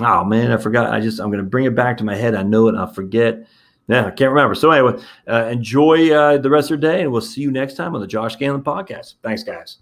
Oh 0.00 0.24
man, 0.24 0.50
I 0.50 0.56
forgot. 0.56 0.92
I 0.92 1.00
just 1.00 1.20
I'm 1.20 1.32
to 1.32 1.42
bring 1.42 1.64
it 1.64 1.74
back 1.74 1.96
to 1.98 2.04
my 2.04 2.16
head. 2.16 2.34
I 2.34 2.42
know 2.42 2.68
it. 2.68 2.74
I'll 2.74 2.92
forget. 2.92 3.46
Yeah, 3.86 4.06
I 4.06 4.10
can't 4.10 4.30
remember. 4.30 4.54
So 4.54 4.70
anyway, 4.70 5.02
uh, 5.28 5.44
enjoy 5.46 6.10
uh, 6.10 6.38
the 6.38 6.48
rest 6.48 6.66
of 6.66 6.70
your 6.70 6.92
day, 6.92 7.02
and 7.02 7.12
we'll 7.12 7.20
see 7.20 7.42
you 7.42 7.50
next 7.50 7.74
time 7.74 7.94
on 7.94 8.00
the 8.00 8.06
Josh 8.06 8.36
Scandlen 8.36 8.62
podcast. 8.62 9.14
Thanks, 9.22 9.42
guys. 9.42 9.78